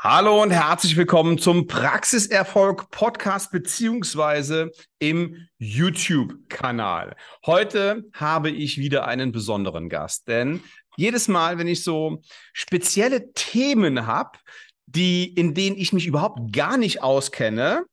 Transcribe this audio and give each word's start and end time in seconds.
Hallo 0.00 0.40
und 0.42 0.52
herzlich 0.52 0.96
willkommen 0.96 1.38
zum 1.38 1.66
Praxiserfolg 1.66 2.88
Podcast 2.90 3.50
beziehungsweise 3.50 4.70
im 5.00 5.48
YouTube-Kanal. 5.58 7.16
Heute 7.44 8.04
habe 8.12 8.48
ich 8.48 8.78
wieder 8.78 9.08
einen 9.08 9.32
besonderen 9.32 9.88
Gast, 9.88 10.28
denn 10.28 10.62
jedes 10.96 11.26
Mal, 11.26 11.58
wenn 11.58 11.66
ich 11.66 11.82
so 11.82 12.22
spezielle 12.52 13.32
Themen 13.32 14.06
habe, 14.06 14.38
die 14.86 15.34
in 15.34 15.54
denen 15.54 15.76
ich 15.76 15.92
mich 15.92 16.06
überhaupt 16.06 16.52
gar 16.52 16.76
nicht 16.76 17.02
auskenne, 17.02 17.84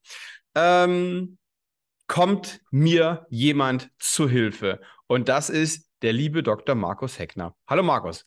ähm, 0.53 1.39
kommt 2.05 2.61
mir 2.69 3.25
jemand 3.29 3.89
zu 3.97 4.29
Hilfe 4.29 4.79
und 5.07 5.27
das 5.27 5.49
ist 5.49 5.89
der 6.03 6.13
liebe 6.13 6.43
Dr. 6.43 6.75
Markus 6.75 7.17
Heckner. 7.17 7.55
Hallo 7.67 7.81
Markus. 7.81 8.25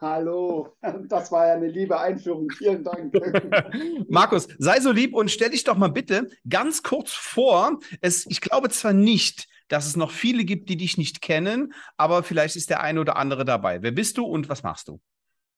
Hallo, 0.00 0.76
das 1.08 1.32
war 1.32 1.48
ja 1.48 1.54
eine 1.54 1.66
liebe 1.66 1.98
Einführung. 1.98 2.48
Vielen 2.50 2.84
Dank. 2.84 3.12
Markus, 4.08 4.46
sei 4.58 4.78
so 4.80 4.92
lieb 4.92 5.12
und 5.14 5.30
stell 5.30 5.50
dich 5.50 5.64
doch 5.64 5.76
mal 5.76 5.90
bitte 5.90 6.30
ganz 6.48 6.84
kurz 6.84 7.12
vor. 7.12 7.80
Es, 8.00 8.24
ich 8.26 8.40
glaube 8.40 8.70
zwar 8.70 8.92
nicht, 8.92 9.48
dass 9.66 9.86
es 9.86 9.96
noch 9.96 10.12
viele 10.12 10.44
gibt, 10.44 10.68
die 10.68 10.76
dich 10.76 10.98
nicht 10.98 11.20
kennen, 11.20 11.74
aber 11.96 12.22
vielleicht 12.22 12.54
ist 12.54 12.70
der 12.70 12.80
eine 12.80 13.00
oder 13.00 13.16
andere 13.16 13.44
dabei. 13.44 13.82
Wer 13.82 13.90
bist 13.90 14.18
du 14.18 14.24
und 14.24 14.48
was 14.48 14.62
machst 14.62 14.86
du? 14.86 15.00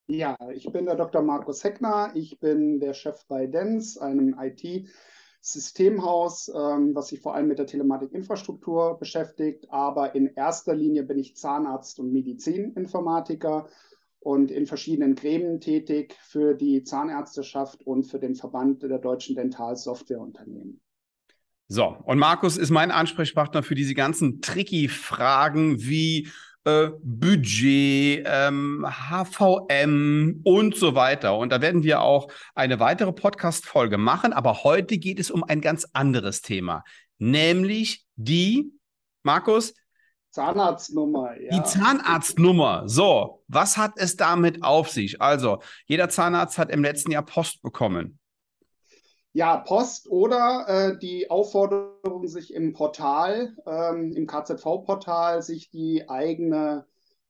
Ja, 0.06 0.38
ich 0.52 0.72
bin 0.72 0.86
der 0.86 0.96
Dr. 0.96 1.20
Markus 1.22 1.62
Heckner. 1.62 2.12
Ich 2.14 2.40
bin 2.40 2.80
der 2.80 2.94
Chef 2.94 3.26
bei 3.28 3.46
DENS, 3.46 3.98
einem 3.98 4.34
IT-Systemhaus, 4.40 6.48
ähm, 6.48 6.94
was 6.94 7.08
sich 7.08 7.20
vor 7.20 7.34
allem 7.34 7.46
mit 7.46 7.58
der 7.58 7.66
Telematikinfrastruktur 7.66 8.98
beschäftigt. 8.98 9.70
Aber 9.70 10.14
in 10.16 10.32
erster 10.34 10.74
Linie 10.74 11.02
bin 11.04 11.18
ich 11.18 11.36
Zahnarzt 11.36 12.00
und 12.00 12.10
Medizininformatiker 12.10 13.68
und 14.20 14.50
in 14.50 14.66
verschiedenen 14.66 15.14
Gremien 15.14 15.60
tätig 15.60 16.16
für 16.22 16.54
die 16.54 16.84
Zahnärzteschaft 16.84 17.82
und 17.86 18.04
für 18.04 18.18
den 18.18 18.34
Verband 18.34 18.82
der 18.82 18.98
deutschen 18.98 19.34
Dentalsoftwareunternehmen. 19.34 20.80
So, 21.68 21.96
und 22.04 22.18
Markus 22.18 22.56
ist 22.56 22.70
mein 22.70 22.90
Ansprechpartner 22.90 23.62
für 23.62 23.74
diese 23.74 23.94
ganzen 23.94 24.40
tricky 24.40 24.88
Fragen 24.88 25.80
wie 25.80 26.28
äh, 26.64 26.90
Budget, 27.02 28.24
ähm, 28.26 28.86
HVM 28.86 30.40
und 30.44 30.76
so 30.76 30.94
weiter. 30.94 31.38
Und 31.38 31.52
da 31.52 31.62
werden 31.62 31.82
wir 31.82 32.02
auch 32.02 32.30
eine 32.54 32.80
weitere 32.80 33.12
Podcast-Folge 33.12 33.98
machen. 33.98 34.32
Aber 34.32 34.62
heute 34.64 34.98
geht 34.98 35.18
es 35.18 35.30
um 35.30 35.42
ein 35.44 35.60
ganz 35.60 35.86
anderes 35.92 36.42
Thema, 36.42 36.84
nämlich 37.18 38.04
die, 38.16 38.72
Markus, 39.22 39.74
Zahnarztnummer, 40.30 41.40
ja. 41.40 41.50
Die 41.50 41.62
Zahnarztnummer. 41.64 42.88
So, 42.88 43.42
was 43.48 43.76
hat 43.76 43.92
es 43.96 44.16
damit 44.16 44.62
auf 44.62 44.88
sich? 44.88 45.20
Also, 45.20 45.58
jeder 45.86 46.08
Zahnarzt 46.08 46.56
hat 46.56 46.70
im 46.70 46.82
letzten 46.82 47.10
Jahr 47.10 47.24
Post 47.24 47.62
bekommen. 47.62 48.18
Ja, 49.32 49.58
Post 49.58 50.08
oder 50.08 50.64
äh, 50.68 50.98
die 50.98 51.30
Aufforderung, 51.30 52.26
sich 52.26 52.52
im 52.54 52.72
Portal, 52.72 53.56
ähm, 53.66 54.12
im 54.12 54.26
KZV-Portal, 54.26 55.42
sich 55.42 55.70
die 55.70 56.08
eigene 56.08 56.86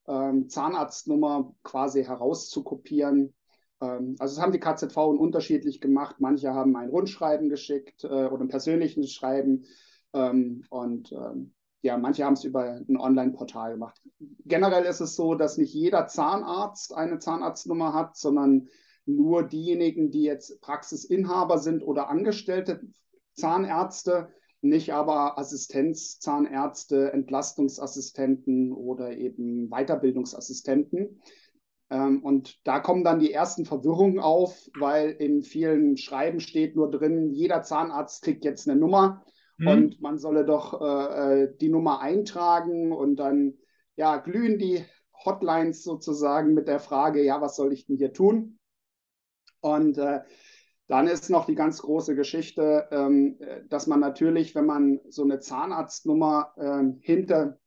ähm, 0.06 0.48
Zahnarztnummer 0.48 1.54
quasi 1.62 2.04
herauszukopieren. 2.04 3.34
Ähm, 3.80 4.16
also, 4.18 4.34
das 4.34 4.42
haben 4.42 4.52
die 4.52 4.60
KZV 4.60 4.96
unterschiedlich 4.96 5.80
gemacht. 5.80 6.16
Manche 6.18 6.52
haben 6.52 6.76
ein 6.76 6.90
Rundschreiben 6.90 7.48
geschickt 7.48 8.04
äh, 8.04 8.26
oder 8.26 8.44
ein 8.44 8.48
persönliches 8.48 9.10
Schreiben. 9.12 9.64
Ähm, 10.12 10.64
und 10.68 11.12
ähm, 11.12 11.54
ja, 11.82 11.96
manche 11.96 12.24
haben 12.24 12.34
es 12.34 12.44
über 12.44 12.62
ein 12.64 12.96
Online-Portal 12.96 13.72
gemacht. 13.72 14.00
Generell 14.44 14.84
ist 14.84 15.00
es 15.00 15.16
so, 15.16 15.34
dass 15.34 15.56
nicht 15.56 15.72
jeder 15.72 16.06
Zahnarzt 16.06 16.94
eine 16.94 17.18
Zahnarztnummer 17.18 17.94
hat, 17.94 18.16
sondern 18.16 18.68
nur 19.06 19.42
diejenigen, 19.44 20.10
die 20.10 20.22
jetzt 20.22 20.60
Praxisinhaber 20.60 21.58
sind 21.58 21.82
oder 21.82 22.08
angestellte 22.08 22.80
Zahnärzte, 23.34 24.28
nicht 24.60 24.92
aber 24.92 25.38
Assistenzzahnärzte, 25.38 27.12
Entlastungsassistenten 27.12 28.72
oder 28.72 29.16
eben 29.16 29.70
Weiterbildungsassistenten. 29.70 31.22
Ähm, 31.88 32.22
und 32.22 32.60
da 32.64 32.80
kommen 32.80 33.04
dann 33.04 33.20
die 33.20 33.32
ersten 33.32 33.64
Verwirrungen 33.64 34.20
auf, 34.20 34.69
weil 34.78 35.12
in 35.12 35.42
vielen 35.42 35.96
Schreiben 35.96 36.40
steht 36.40 36.76
nur 36.76 36.90
drin, 36.90 37.32
jeder 37.32 37.62
Zahnarzt 37.62 38.22
kriegt 38.22 38.44
jetzt 38.44 38.69
eine 38.69 38.78
Nummer 38.78 39.24
Mhm. 39.60 39.69
Und 39.69 40.00
man 40.00 40.19
solle 40.19 40.44
doch 40.44 40.81
äh, 40.81 41.43
äh, 41.43 41.56
die 41.60 41.69
Nummer 41.69 42.00
eintragen 42.00 42.93
und 42.93 43.16
dann 43.16 43.54
ja, 43.97 44.16
glühen 44.16 44.59
die 44.59 44.82
Hotlines 45.25 45.84
sozusagen 45.84 46.54
mit 46.54 46.66
der 46.66 46.81
Frage, 46.81 47.22
ja, 47.22 47.43
was 47.43 47.56
soll 47.56 47.72
ich 47.72 47.87
denn 47.87 47.99
hier 47.99 48.15
tun? 48.15 48.59
Und 49.60 49.99
äh, 49.99 50.20
dann 50.87 51.06
ist 51.06 51.28
noch 51.28 51.44
die 51.44 51.54
ganz 51.54 51.82
große 51.82 52.16
Geschichte, 52.16 52.88
ähm, 52.91 53.38
dass 53.69 53.87
man 53.87 54.00
natürlich, 54.00 54.54
wenn 54.54 54.65
man 54.65 55.00
so 55.10 55.22
eine 55.22 55.38
Zahnarztnummer 55.38 56.54
äh, 56.56 56.82
hinter 57.03 57.59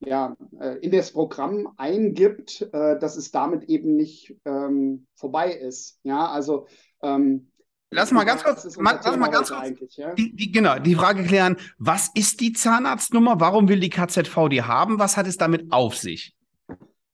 ja, 0.00 0.36
äh, 0.60 0.78
in 0.78 0.90
das 0.90 1.12
Programm 1.12 1.72
eingibt, 1.76 2.62
äh, 2.72 2.98
dass 2.98 3.16
es 3.16 3.30
damit 3.30 3.64
eben 3.64 3.94
nicht 3.94 4.36
ähm, 4.44 5.06
vorbei 5.14 5.52
ist. 5.52 6.00
Ja, 6.02 6.28
also 6.28 6.66
ähm, 7.02 7.52
Lass 7.90 8.10
mal 8.10 8.24
ganz 8.24 8.42
kurz, 8.42 8.64
lass 8.64 9.16
mal 9.16 9.28
ganz 9.28 9.50
kurz 9.50 9.96
ja? 9.96 10.12
die, 10.14 10.34
die, 10.34 10.50
genau, 10.50 10.78
die 10.78 10.96
Frage 10.96 11.22
klären, 11.22 11.56
was 11.78 12.10
ist 12.14 12.40
die 12.40 12.52
Zahnarztnummer? 12.52 13.38
Warum 13.38 13.68
will 13.68 13.78
die 13.78 13.90
KZV 13.90 14.48
die 14.50 14.62
haben? 14.62 14.98
Was 14.98 15.16
hat 15.16 15.26
es 15.26 15.36
damit 15.36 15.70
auf 15.70 15.96
sich? 15.96 16.34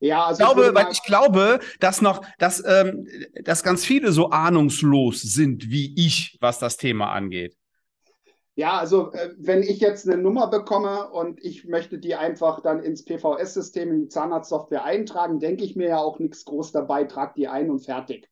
Ja, 0.01 0.25
also 0.25 0.43
ich 0.43 0.49
glaube, 0.49 0.75
weil 0.75 0.91
ich 0.91 1.03
glaube, 1.05 1.61
dass 1.79 2.01
noch, 2.03 2.23
dass, 2.39 2.63
ähm, 2.67 3.07
dass 3.45 3.63
ganz 3.63 3.85
viele 3.85 4.11
so 4.11 4.31
ahnungslos 4.31 5.21
sind 5.21 5.71
wie 5.71 5.95
ich, 5.97 6.39
was 6.41 6.59
das 6.59 6.77
Thema 6.77 7.13
angeht. 7.13 7.57
Ja, 8.55 8.79
also 8.79 9.13
äh, 9.13 9.31
wenn 9.39 9.63
ich 9.63 9.79
jetzt 9.79 10.09
eine 10.09 10.21
Nummer 10.21 10.49
bekomme 10.49 11.11
und 11.11 11.43
ich 11.43 11.67
möchte 11.67 11.99
die 11.99 12.15
einfach 12.15 12.61
dann 12.61 12.83
ins 12.83 13.05
PVS-System, 13.05 13.91
in 13.91 14.01
die 14.01 14.09
Zahnarztsoftware 14.09 14.85
eintragen, 14.85 15.39
denke 15.39 15.65
ich 15.65 15.77
mir 15.77 15.89
ja 15.89 15.99
auch 15.99 16.19
nichts 16.19 16.45
groß 16.45 16.73
dabei, 16.73 17.05
trage 17.05 17.35
die 17.37 17.49
ein 17.49 17.71
und 17.71 17.81
fertig. 17.81 18.29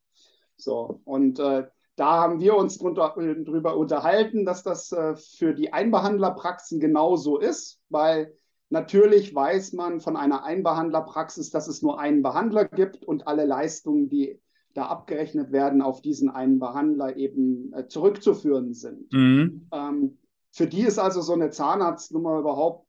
So, 0.56 1.00
und 1.04 1.38
äh, 1.38 1.68
da 2.00 2.12
haben 2.12 2.40
wir 2.40 2.56
uns 2.56 2.78
drunter, 2.78 3.14
äh, 3.18 3.44
drüber 3.44 3.76
unterhalten, 3.76 4.46
dass 4.46 4.62
das 4.62 4.90
äh, 4.90 5.16
für 5.16 5.52
die 5.52 5.74
Einbehandlerpraxen 5.74 6.80
genauso 6.80 7.38
ist, 7.38 7.78
weil 7.90 8.32
natürlich 8.70 9.34
weiß 9.34 9.74
man 9.74 10.00
von 10.00 10.16
einer 10.16 10.42
Einbehandlerpraxis, 10.42 11.50
dass 11.50 11.68
es 11.68 11.82
nur 11.82 12.00
einen 12.00 12.22
Behandler 12.22 12.64
gibt 12.64 13.04
und 13.04 13.26
alle 13.26 13.44
Leistungen, 13.44 14.08
die 14.08 14.40
da 14.72 14.86
abgerechnet 14.86 15.52
werden, 15.52 15.82
auf 15.82 16.00
diesen 16.00 16.30
einen 16.30 16.58
Behandler 16.58 17.18
eben 17.18 17.70
äh, 17.74 17.86
zurückzuführen 17.86 18.72
sind. 18.72 19.12
Mhm. 19.12 19.68
Ähm, 19.70 20.18
für 20.52 20.66
die 20.66 20.84
ist 20.84 20.98
also 20.98 21.20
so 21.20 21.34
eine 21.34 21.50
Zahnarztnummer 21.50 22.38
überhaupt 22.38 22.86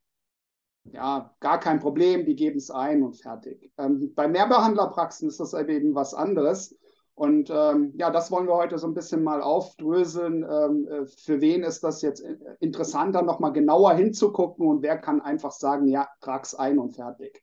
ja, 0.90 1.34
gar 1.38 1.60
kein 1.60 1.80
Problem, 1.80 2.24
die 2.24 2.34
geben 2.34 2.56
es 2.56 2.70
ein 2.70 3.02
und 3.02 3.20
fertig. 3.20 3.70
Ähm, 3.76 4.14
bei 4.14 4.26
Mehrbehandlerpraxen 4.26 5.28
ist 5.28 5.38
das 5.38 5.52
eben 5.52 5.94
was 5.94 6.14
anderes. 6.14 6.74
Und 7.14 7.50
ähm, 7.50 7.92
ja, 7.96 8.10
das 8.10 8.30
wollen 8.30 8.46
wir 8.46 8.54
heute 8.54 8.78
so 8.78 8.86
ein 8.86 8.94
bisschen 8.94 9.22
mal 9.22 9.42
aufdröseln. 9.42 10.44
Ähm, 10.48 10.88
äh, 10.88 11.06
für 11.06 11.40
wen 11.40 11.62
ist 11.62 11.84
das 11.84 12.00
jetzt 12.00 12.24
interessanter, 12.60 13.22
nochmal 13.22 13.52
genauer 13.52 13.94
hinzugucken 13.94 14.66
und 14.66 14.82
wer 14.82 14.98
kann 14.98 15.20
einfach 15.20 15.52
sagen, 15.52 15.86
ja, 15.88 16.08
trag's 16.20 16.54
ein 16.54 16.78
und 16.78 16.94
fertig. 16.94 17.42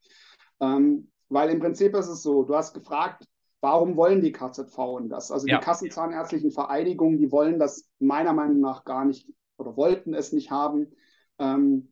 Ähm, 0.60 1.12
weil 1.30 1.52
im 1.52 1.60
Prinzip 1.60 1.96
ist 1.96 2.08
es 2.08 2.24
so, 2.24 2.44
du 2.44 2.56
hast 2.56 2.74
gefragt, 2.74 3.26
warum 3.62 3.96
wollen 3.96 4.22
die 4.22 4.32
KZV 4.32 5.02
das? 5.08 5.32
Also 5.32 5.48
ja. 5.48 5.60
die 5.60 5.64
Kassenzahnärztlichen 5.64 6.52
Vereinigungen, 6.52 7.20
die 7.20 7.32
wollen 7.32 7.60
das 7.60 7.88
meiner 8.00 8.34
Meinung 8.34 8.60
nach 8.60 8.86
gar 8.86 9.06
nicht 9.06 9.32
oder 9.58 9.78
wollten 9.78 10.14
es 10.14 10.34
nicht 10.34 10.50
haben. 10.50 10.92
Ähm, 11.38 11.92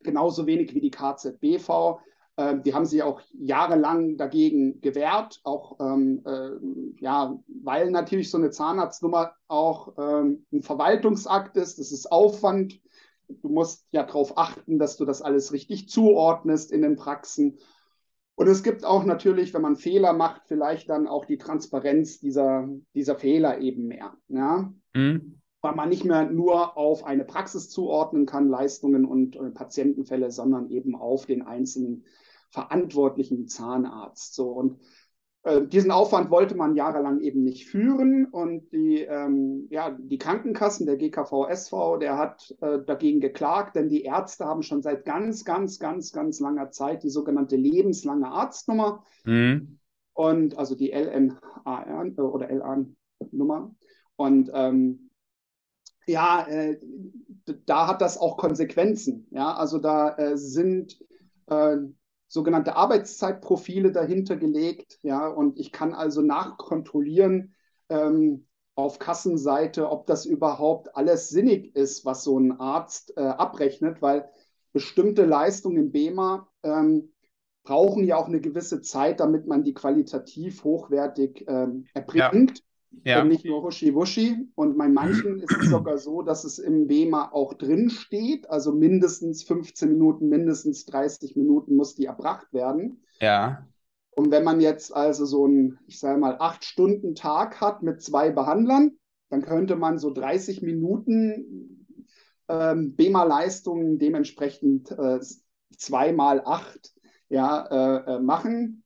genauso 0.00 0.46
wenig 0.46 0.74
wie 0.74 0.80
die 0.80 0.90
KZBV. 0.90 2.00
Ähm, 2.42 2.62
die 2.62 2.74
haben 2.74 2.86
sich 2.86 3.02
auch 3.02 3.20
jahrelang 3.32 4.16
dagegen 4.16 4.80
gewehrt, 4.80 5.40
auch 5.44 5.78
ähm, 5.80 6.22
äh, 6.26 6.50
ja, 7.00 7.38
weil 7.62 7.90
natürlich 7.90 8.30
so 8.30 8.38
eine 8.38 8.50
Zahnarztnummer 8.50 9.32
auch 9.48 9.94
ähm, 9.98 10.44
ein 10.52 10.62
Verwaltungsakt 10.62 11.56
ist. 11.56 11.78
Das 11.78 11.92
ist 11.92 12.10
Aufwand. 12.10 12.80
Du 13.28 13.48
musst 13.48 13.86
ja 13.92 14.02
darauf 14.02 14.36
achten, 14.36 14.78
dass 14.78 14.96
du 14.96 15.04
das 15.04 15.22
alles 15.22 15.52
richtig 15.52 15.88
zuordnest 15.88 16.72
in 16.72 16.82
den 16.82 16.96
Praxen. 16.96 17.58
Und 18.34 18.48
es 18.48 18.62
gibt 18.62 18.84
auch 18.84 19.04
natürlich, 19.04 19.54
wenn 19.54 19.62
man 19.62 19.76
Fehler 19.76 20.12
macht, 20.14 20.42
vielleicht 20.46 20.88
dann 20.90 21.06
auch 21.06 21.26
die 21.26 21.38
Transparenz 21.38 22.18
dieser, 22.18 22.68
dieser 22.94 23.16
Fehler 23.16 23.60
eben 23.60 23.86
mehr. 23.86 24.14
Ja? 24.28 24.72
Mhm. 24.94 25.38
Weil 25.60 25.74
man 25.76 25.90
nicht 25.90 26.04
mehr 26.04 26.28
nur 26.28 26.76
auf 26.76 27.04
eine 27.04 27.24
Praxis 27.24 27.70
zuordnen 27.70 28.26
kann, 28.26 28.48
Leistungen 28.48 29.04
und 29.04 29.36
äh, 29.36 29.50
Patientenfälle, 29.50 30.32
sondern 30.32 30.70
eben 30.70 30.96
auf 30.96 31.26
den 31.26 31.42
einzelnen 31.42 32.04
verantwortlichen 32.52 33.48
Zahnarzt. 33.48 34.34
So 34.34 34.50
und 34.50 34.78
äh, 35.44 35.66
diesen 35.66 35.90
Aufwand 35.90 36.30
wollte 36.30 36.54
man 36.54 36.76
jahrelang 36.76 37.20
eben 37.20 37.42
nicht 37.42 37.66
führen 37.66 38.26
und 38.26 38.70
die, 38.72 39.00
ähm, 39.00 39.66
ja, 39.70 39.90
die 39.90 40.18
Krankenkassen, 40.18 40.86
der 40.86 40.96
GKV-SV, 40.96 41.96
der 41.96 42.16
hat 42.16 42.54
äh, 42.60 42.78
dagegen 42.86 43.20
geklagt, 43.20 43.74
denn 43.74 43.88
die 43.88 44.02
Ärzte 44.02 44.44
haben 44.44 44.62
schon 44.62 44.82
seit 44.82 45.04
ganz, 45.04 45.44
ganz, 45.44 45.80
ganz, 45.80 46.12
ganz 46.12 46.38
langer 46.38 46.70
Zeit 46.70 47.02
die 47.02 47.10
sogenannte 47.10 47.56
lebenslange 47.56 48.28
Arztnummer. 48.28 49.02
Mhm. 49.24 49.78
Und 50.14 50.58
also 50.58 50.76
die 50.76 50.92
LNAR 50.92 52.18
oder 52.18 52.52
LAN, 52.52 52.96
Nummer. 53.32 53.74
Und 54.16 54.50
ähm, 54.52 55.10
ja, 56.06 56.46
äh, 56.46 56.78
da 57.66 57.88
hat 57.88 58.00
das 58.00 58.18
auch 58.18 58.36
Konsequenzen. 58.36 59.26
Ja, 59.30 59.54
also 59.54 59.78
da 59.78 60.14
äh, 60.16 60.36
sind 60.36 60.98
äh, 61.46 61.78
sogenannte 62.32 62.76
Arbeitszeitprofile 62.76 63.92
dahinter 63.92 64.36
gelegt. 64.36 64.98
Ja, 65.02 65.28
und 65.28 65.58
ich 65.58 65.70
kann 65.70 65.92
also 65.92 66.22
nachkontrollieren 66.22 67.54
ähm, 67.90 68.46
auf 68.74 68.98
Kassenseite, 68.98 69.90
ob 69.90 70.06
das 70.06 70.24
überhaupt 70.24 70.96
alles 70.96 71.28
sinnig 71.28 71.76
ist, 71.76 72.06
was 72.06 72.24
so 72.24 72.38
ein 72.38 72.58
Arzt 72.58 73.12
äh, 73.18 73.20
abrechnet, 73.20 74.00
weil 74.00 74.30
bestimmte 74.72 75.26
Leistungen 75.26 75.76
im 75.76 75.92
BEMA 75.92 76.48
ähm, 76.62 77.12
brauchen 77.64 78.02
ja 78.02 78.16
auch 78.16 78.28
eine 78.28 78.40
gewisse 78.40 78.80
Zeit, 78.80 79.20
damit 79.20 79.46
man 79.46 79.62
die 79.62 79.74
qualitativ 79.74 80.64
hochwertig 80.64 81.44
ähm, 81.48 81.84
erbringt. 81.92 82.58
Ja. 82.58 82.64
Ja. 83.04 83.22
Und 83.22 83.28
nicht 83.28 83.44
nur 83.44 83.62
Huschi-Wuschi. 83.62 84.48
Und 84.54 84.78
bei 84.78 84.88
manchen 84.88 85.40
ist 85.40 85.56
es 85.60 85.70
sogar 85.70 85.98
so, 85.98 86.22
dass 86.22 86.44
es 86.44 86.58
im 86.58 86.86
BEMA 86.86 87.30
auch 87.32 87.54
drin 87.54 87.90
steht. 87.90 88.48
Also 88.48 88.72
mindestens 88.72 89.42
15 89.44 89.90
Minuten, 89.90 90.28
mindestens 90.28 90.84
30 90.86 91.36
Minuten 91.36 91.76
muss 91.76 91.94
die 91.94 92.06
erbracht 92.06 92.52
werden. 92.52 93.02
Ja. 93.20 93.66
Und 94.14 94.30
wenn 94.30 94.44
man 94.44 94.60
jetzt 94.60 94.94
also 94.94 95.24
so 95.24 95.46
einen, 95.46 95.78
ich 95.86 95.98
sage 95.98 96.18
mal, 96.18 96.36
acht 96.38 96.64
Stunden 96.64 97.14
Tag 97.14 97.60
hat 97.60 97.82
mit 97.82 98.02
zwei 98.02 98.30
Behandlern, 98.30 98.92
dann 99.30 99.42
könnte 99.42 99.76
man 99.76 99.98
so 99.98 100.10
30 100.10 100.62
Minuten 100.62 101.86
ähm, 102.48 102.94
BEMA-Leistungen 102.94 103.98
dementsprechend 103.98 104.90
äh, 104.90 105.18
zwei 105.76 106.12
mal 106.12 106.42
acht 106.44 106.92
ja, 107.30 107.66
äh, 107.66 108.16
äh 108.16 108.20
machen. 108.20 108.84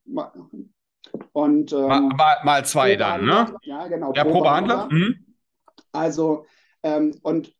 Und, 1.33 1.71
ähm, 1.73 1.87
mal, 1.87 2.01
mal, 2.01 2.37
mal, 2.43 2.65
zwei 2.65 2.95
dann, 2.95 3.25
ne? 3.25 3.55
Ja, 3.63 3.87
genau. 3.87 4.13
Ja, 4.13 4.23
pro 4.23 4.41
Behandler. 4.41 4.87
Mhm. 4.91 5.25
Also, 5.91 6.45
ähm, 6.83 7.17
und 7.21 7.53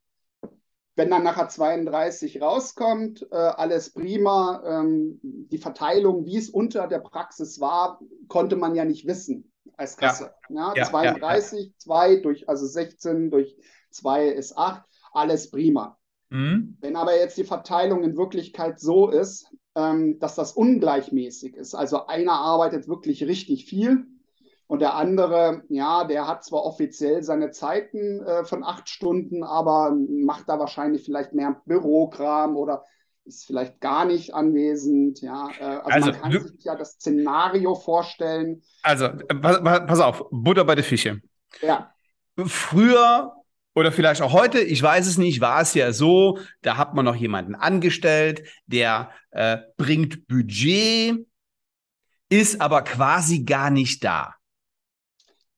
wenn 0.95 1.11
dann 1.11 1.23
nachher 1.23 1.47
32 1.47 2.41
rauskommt, 2.41 3.27
äh, 3.31 3.35
alles 3.35 3.93
prima. 3.93 4.63
Ähm, 4.65 5.19
die 5.21 5.59
Verteilung, 5.59 6.25
wie 6.25 6.37
es 6.37 6.49
unter 6.49 6.87
der 6.87 6.99
Praxis 6.99 7.59
war, 7.59 7.99
konnte 8.27 8.55
man 8.55 8.73
ja 8.73 8.83
nicht 8.83 9.05
wissen 9.05 9.51
als 9.77 9.95
Kasse. 9.95 10.33
Ja. 10.49 10.73
ja 10.75 10.85
32, 10.85 11.67
ja, 11.67 11.71
2 11.77 12.15
durch, 12.17 12.49
also 12.49 12.65
16 12.65 13.29
durch 13.29 13.55
2 13.91 14.27
ist 14.29 14.57
8, 14.57 14.83
alles 15.13 15.51
prima. 15.51 15.99
Mhm. 16.29 16.77
Wenn 16.81 16.95
aber 16.95 17.15
jetzt 17.15 17.37
die 17.37 17.43
Verteilung 17.43 18.03
in 18.03 18.17
Wirklichkeit 18.17 18.79
so 18.79 19.09
ist, 19.09 19.46
ähm, 19.77 20.19
dass 20.19 20.35
das 20.35 20.51
ungleichmäßig 20.51 21.55
ist, 21.55 21.75
also 21.75 22.07
einer 22.07 22.33
arbeitet 22.33 22.87
wirklich 22.87 23.23
richtig 23.23 23.65
viel 23.65 24.07
und 24.67 24.81
der 24.81 24.95
andere, 24.95 25.63
ja, 25.69 26.03
der 26.03 26.27
hat 26.27 26.43
zwar 26.43 26.63
offiziell 26.63 27.23
seine 27.23 27.51
Zeiten 27.51 28.21
äh, 28.21 28.43
von 28.43 28.65
acht 28.65 28.89
Stunden, 28.89 29.43
aber 29.43 29.95
macht 30.09 30.49
da 30.49 30.59
wahrscheinlich 30.59 31.05
vielleicht 31.05 31.33
mehr 31.33 31.61
Bürokram 31.65 32.57
oder 32.57 32.83
ist 33.23 33.45
vielleicht 33.45 33.79
gar 33.79 34.05
nicht 34.05 34.33
anwesend. 34.33 35.21
Ja, 35.21 35.49
also, 35.59 35.81
also, 35.85 36.11
man 36.11 36.21
kann 36.21 36.31
du, 36.31 36.39
sich 36.39 36.63
ja 36.65 36.75
das 36.75 36.93
Szenario 36.93 37.75
vorstellen. 37.75 38.61
Also, 38.83 39.05
äh, 39.05 39.35
pass, 39.35 39.63
pass 39.63 39.99
auf, 40.01 40.25
Butter 40.31 40.65
bei 40.65 40.75
der 40.75 40.83
Fische. 40.83 41.21
Ja. 41.61 41.93
Früher 42.37 43.33
oder 43.77 43.91
vielleicht 43.91 44.23
auch 44.23 44.33
heute, 44.33 44.59
ich 44.59 44.81
weiß 44.81 45.05
es 45.05 45.19
nicht, 45.19 45.39
war 45.39 45.61
es 45.61 45.75
ja 45.75 45.93
so, 45.93 46.39
da 46.63 46.77
hat 46.77 46.95
man 46.95 47.05
noch 47.05 47.15
jemanden 47.15 47.53
angestellt, 47.53 48.41
der 48.65 49.11
äh, 49.29 49.57
bringt 49.77 50.27
Budget, 50.27 51.27
ist 52.27 52.59
aber 52.59 52.81
quasi 52.81 53.43
gar 53.43 53.69
nicht 53.69 54.03
da. 54.03 54.33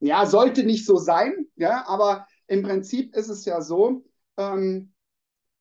Ja, 0.01 0.25
sollte 0.25 0.66
nicht 0.66 0.86
so 0.86 0.98
sein, 0.98 1.48
ja, 1.56 1.88
aber 1.88 2.27
im 2.48 2.62
Prinzip 2.62 3.16
ist 3.16 3.30
es 3.30 3.45
ja 3.45 3.62
so, 3.62 4.04
ähm, 4.36 4.92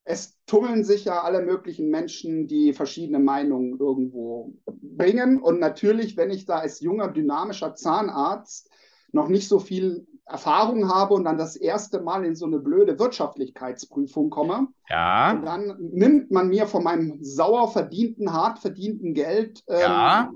es 0.02 0.36
tummeln 0.46 0.82
sich 0.82 1.04
ja 1.04 1.22
alle 1.22 1.42
möglichen 1.42 1.90
Menschen, 1.90 2.48
die 2.48 2.72
verschiedene 2.72 3.20
Meinungen 3.20 3.78
irgendwo 3.78 4.52
bringen. 4.66 5.40
Und 5.40 5.60
natürlich, 5.60 6.16
wenn 6.16 6.30
ich 6.30 6.44
da 6.44 6.58
als 6.58 6.80
junger, 6.80 7.06
dynamischer 7.06 7.76
Zahnarzt 7.76 8.68
noch 9.12 9.28
nicht 9.28 9.46
so 9.46 9.60
viel 9.60 10.08
Erfahrung 10.28 10.92
habe 10.92 11.14
und 11.14 11.24
dann 11.24 11.38
das 11.38 11.56
erste 11.56 12.00
Mal 12.00 12.24
in 12.24 12.34
so 12.34 12.46
eine 12.46 12.58
blöde 12.58 12.98
Wirtschaftlichkeitsprüfung 12.98 14.30
komme, 14.30 14.68
ja. 14.88 15.32
und 15.32 15.44
dann 15.44 15.76
nimmt 15.78 16.30
man 16.30 16.48
mir 16.48 16.66
von 16.66 16.84
meinem 16.84 17.18
sauer 17.22 17.70
verdienten, 17.70 18.32
hart 18.32 18.58
verdienten 18.58 19.14
Geld 19.14 19.62
ähm, 19.68 19.80
ja. 19.80 20.32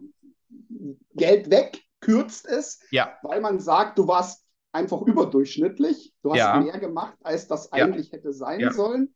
Geld 1.15 1.51
weg 1.51 1.83
kürzt 2.01 2.47
es, 2.47 2.81
ja. 2.91 3.13
weil 3.23 3.41
man 3.41 3.61
sagt, 3.61 3.99
du 3.99 4.09
warst 4.09 4.42
einfach 4.73 5.03
überdurchschnittlich, 5.03 6.13
du 6.23 6.31
hast 6.31 6.39
ja. 6.39 6.61
mehr 6.61 6.79
gemacht, 6.79 7.17
als 7.23 7.47
das 7.47 7.73
eigentlich 7.73 8.11
ja. 8.11 8.19
hätte 8.19 8.33
sein 8.33 8.73
sollen. 8.73 9.15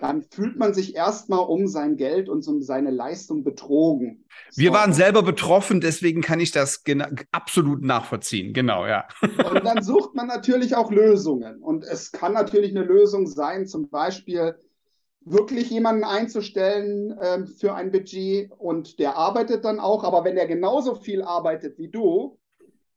Dann 0.00 0.22
fühlt 0.22 0.56
man 0.56 0.72
sich 0.72 0.94
erstmal 0.94 1.40
um 1.40 1.66
sein 1.66 1.96
Geld 1.96 2.28
und 2.28 2.46
um 2.46 2.62
seine 2.62 2.90
Leistung 2.90 3.44
betrogen. 3.44 4.24
Wir 4.54 4.70
so. 4.70 4.74
waren 4.74 4.92
selber 4.92 5.22
betroffen, 5.22 5.80
deswegen 5.80 6.22
kann 6.22 6.40
ich 6.40 6.52
das 6.52 6.82
absolut 7.32 7.82
nachvollziehen. 7.82 8.54
Genau, 8.54 8.86
ja. 8.86 9.06
Und 9.22 9.64
dann 9.64 9.82
sucht 9.82 10.14
man 10.14 10.26
natürlich 10.26 10.74
auch 10.74 10.90
Lösungen. 10.90 11.62
Und 11.62 11.84
es 11.84 12.12
kann 12.12 12.32
natürlich 12.32 12.70
eine 12.70 12.84
Lösung 12.84 13.26
sein, 13.26 13.66
zum 13.66 13.90
Beispiel, 13.90 14.54
wirklich 15.30 15.70
jemanden 15.70 16.04
einzustellen 16.04 17.10
äh, 17.18 17.46
für 17.46 17.74
ein 17.74 17.90
Budget 17.90 18.50
und 18.56 18.98
der 18.98 19.16
arbeitet 19.16 19.64
dann 19.64 19.78
auch, 19.78 20.04
aber 20.04 20.24
wenn 20.24 20.38
er 20.38 20.46
genauso 20.46 20.94
viel 20.94 21.22
arbeitet 21.22 21.78
wie 21.78 21.88
du, 21.88 22.38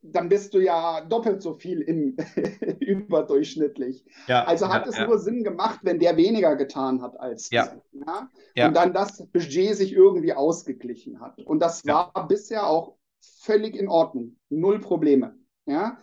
dann 0.01 0.29
bist 0.29 0.53
du 0.53 0.59
ja 0.59 1.01
doppelt 1.01 1.41
so 1.41 1.53
viel 1.53 1.81
im 1.81 2.15
überdurchschnittlich. 2.79 4.05
Ja, 4.27 4.45
also 4.45 4.69
hat 4.69 4.85
ja, 4.85 4.91
es 4.91 4.97
ja. 4.97 5.07
nur 5.07 5.19
Sinn 5.19 5.43
gemacht, 5.43 5.79
wenn 5.83 5.99
der 5.99 6.17
weniger 6.17 6.55
getan 6.55 7.01
hat 7.01 7.19
als 7.19 7.49
ja. 7.51 7.75
Ja? 7.91 8.29
Und 8.67 8.75
dann 8.75 8.93
das 8.93 9.27
Budget 9.27 9.75
sich 9.75 9.93
irgendwie 9.93 10.33
ausgeglichen 10.33 11.19
hat. 11.21 11.39
Und 11.43 11.59
das 11.59 11.85
war 11.85 12.11
bisher 12.27 12.67
auch 12.67 12.95
völlig 13.19 13.75
in 13.75 13.87
Ordnung. 13.87 14.37
Null 14.49 14.79
Probleme. 14.79 15.35
Ja? 15.65 15.97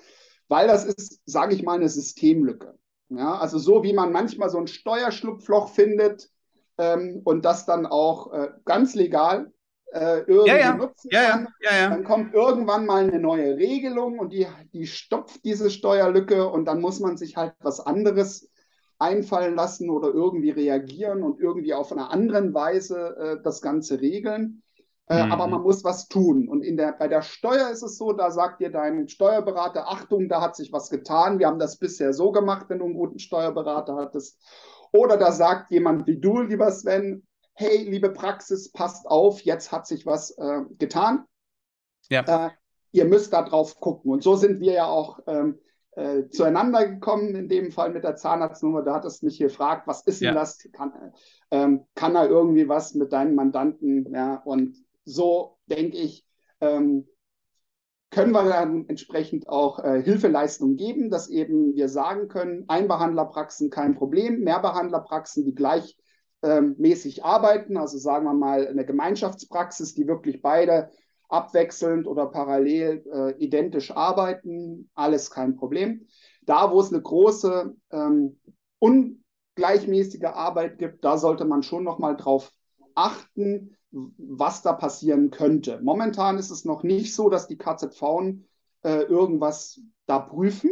Weil 0.49 0.69
das 0.69 0.85
ist, 0.85 1.21
sage 1.27 1.55
ich 1.55 1.63
mal, 1.63 1.77
eine 1.77 1.89
Systemlücke. 1.89 2.79
Ja, 3.11 3.39
also 3.39 3.59
so 3.59 3.83
wie 3.85 3.95
man 3.95 4.13
manchmal 4.13 4.51
so 4.51 4.59
ein 4.59 4.67
Steuerschlupfloch 4.67 5.71
findet 5.71 6.31
ähm, 6.77 7.23
und 7.25 7.45
das 7.45 7.65
dann 7.65 7.87
auch 7.87 8.33
äh, 8.35 8.49
ganz 8.67 8.95
legal 8.95 9.51
äh, 9.93 10.19
irgendwie 10.21 10.51
ja, 10.51 10.59
ja. 10.59 10.77
nutzen 10.77 11.09
ja, 11.11 11.31
kann, 11.31 11.49
dann 11.63 12.05
kommt 12.05 12.35
irgendwann 12.35 12.87
mal 12.87 13.05
eine 13.05 13.19
neue 13.19 13.57
Regelung 13.57 14.19
und 14.19 14.33
die, 14.33 14.47
die 14.73 14.87
stopft 14.87 15.45
diese 15.45 15.71
Steuerlücke 15.71 16.49
und 16.49 16.67
dann 16.67 16.81
muss 16.81 17.01
man 17.01 17.17
sich 17.17 17.37
halt 17.37 17.55
was 17.61 17.81
anderes 17.81 18.51
einfallen 18.99 19.55
lassen 19.55 19.91
oder 19.91 20.09
irgendwie 20.09 20.51
reagieren 20.51 21.23
und 21.23 21.41
irgendwie 21.41 21.73
auf 21.73 21.93
eine 21.93 22.11
andere 22.11 22.53
Weise 22.53 23.17
äh, 23.17 23.43
das 23.43 23.63
Ganze 23.63 24.01
regeln. 24.01 24.63
Äh, 25.09 25.25
mhm. 25.25 25.33
Aber 25.33 25.47
man 25.47 25.63
muss 25.63 25.85
was 25.85 26.09
tun. 26.09 26.49
Und 26.49 26.63
in 26.63 26.77
der, 26.77 26.93
bei 26.93 27.09
der 27.09 27.23
Steuer 27.23 27.71
ist 27.71 27.83
es 27.83 27.97
so, 27.97 28.13
da 28.13 28.31
sagt 28.31 28.61
dir 28.61 28.71
dein 28.71 29.09
Steuerberater, 29.09 29.89
Achtung, 29.89 30.29
da 30.29 30.43
hat 30.43 30.55
sich 30.55 30.73
was 30.73 30.91
getan. 30.91 31.39
Wir 31.39 31.47
haben 31.47 31.59
das 31.59 31.79
bisher 31.79 32.13
so 32.13 32.31
gemacht, 32.31 32.67
wenn 32.69 32.81
du 32.81 32.85
einen 32.85 32.95
guten 32.95 33.19
Steuerberater 33.19 33.97
hattest. 33.97 34.39
Oder 34.93 35.17
da 35.17 35.33
sagt 35.33 35.71
jemand 35.71 36.07
wie 36.07 36.19
du, 36.19 36.41
lieber 36.41 36.71
Sven, 36.71 37.27
hey, 37.59 37.83
liebe 37.83 38.11
Praxis, 38.11 38.71
passt 38.71 39.07
auf, 39.09 39.41
jetzt 39.41 39.73
hat 39.73 39.85
sich 39.85 40.07
was 40.07 40.31
äh, 40.39 40.61
getan. 40.79 41.25
Ja. 42.09 42.47
Äh, 42.47 42.51
ihr 42.93 43.05
müsst 43.05 43.33
da 43.33 43.43
drauf 43.43 43.81
gucken. 43.81 44.13
Und 44.13 44.23
so 44.23 44.37
sind 44.37 44.61
wir 44.61 44.75
ja 44.75 44.87
auch 44.87 45.19
ähm, 45.27 45.59
äh, 45.97 46.29
zueinander 46.29 46.87
gekommen, 46.87 47.35
in 47.35 47.49
dem 47.49 47.73
Fall 47.73 47.91
mit 47.91 48.05
der 48.05 48.15
Zahnarztnummer. 48.15 48.83
Da 48.83 48.95
hattest 48.95 49.23
du 49.23 49.27
mich 49.27 49.39
gefragt, 49.41 49.89
was 49.89 50.07
ist 50.07 50.21
denn 50.21 50.29
ja. 50.29 50.35
das? 50.35 50.59
Kann, 50.73 51.13
ähm, 51.51 51.85
kann 51.97 52.15
er 52.15 52.29
irgendwie 52.29 52.69
was 52.69 52.95
mit 52.95 53.13
deinen 53.13 53.35
Mandanten? 53.35 54.15
Ja, 54.15 54.37
und 54.37 54.77
so 55.05 55.59
denke 55.67 55.97
ich, 55.97 56.25
ähm, 56.61 57.09
können 58.11 58.31
wir 58.31 58.45
dann 58.45 58.89
entsprechend 58.89 59.49
auch 59.49 59.81
äh, 59.81 60.01
Hilfeleistungen 60.01 60.77
geben, 60.77 61.11
dass 61.11 61.29
eben 61.29 61.75
wir 61.75 61.89
sagen 61.89 62.29
können, 62.29 62.67
Einbehandlerpraxen 62.69 63.69
kein 63.69 63.97
Problem, 63.97 64.45
Mehrbehandlerpraxen, 64.45 65.45
die 65.45 65.57
gleichmäßig 65.57 65.99
ähm, 66.43 66.77
arbeiten, 67.23 67.77
also 67.77 67.99
sagen 67.99 68.25
wir 68.25 68.35
mal 68.35 68.67
eine 68.67 68.85
Gemeinschaftspraxis, 68.85 69.95
die 69.95 70.07
wirklich 70.07 70.43
beide 70.43 70.91
abwechselnd 71.29 72.07
oder 72.07 72.27
parallel 72.27 73.05
äh, 73.13 73.45
identisch 73.45 73.91
arbeiten, 73.91 74.91
alles 74.95 75.31
kein 75.31 75.57
Problem. 75.57 76.07
Da, 76.43 76.73
wo 76.73 76.81
es 76.81 76.93
eine 76.93 77.03
große 77.03 77.75
ähm, 77.91 78.41
ungleichmäßige 78.79 80.25
Arbeit 80.25 80.79
gibt, 80.79 81.05
da 81.05 81.19
sollte 81.19 81.45
man 81.45 81.63
schon 81.63 81.85
noch 81.85 81.99
mal 81.99 82.17
drauf 82.17 82.53
achten, 82.95 83.77
was 83.91 84.63
da 84.63 84.73
passieren 84.73 85.31
könnte. 85.31 85.81
Momentan 85.83 86.39
ist 86.39 86.51
es 86.51 86.65
noch 86.65 86.83
nicht 86.83 87.15
so, 87.15 87.29
dass 87.29 87.47
die 87.47 87.59
KZV 87.59 88.03
äh, 88.83 89.03
irgendwas 89.03 89.81
da 90.07 90.19
prüfen. 90.19 90.71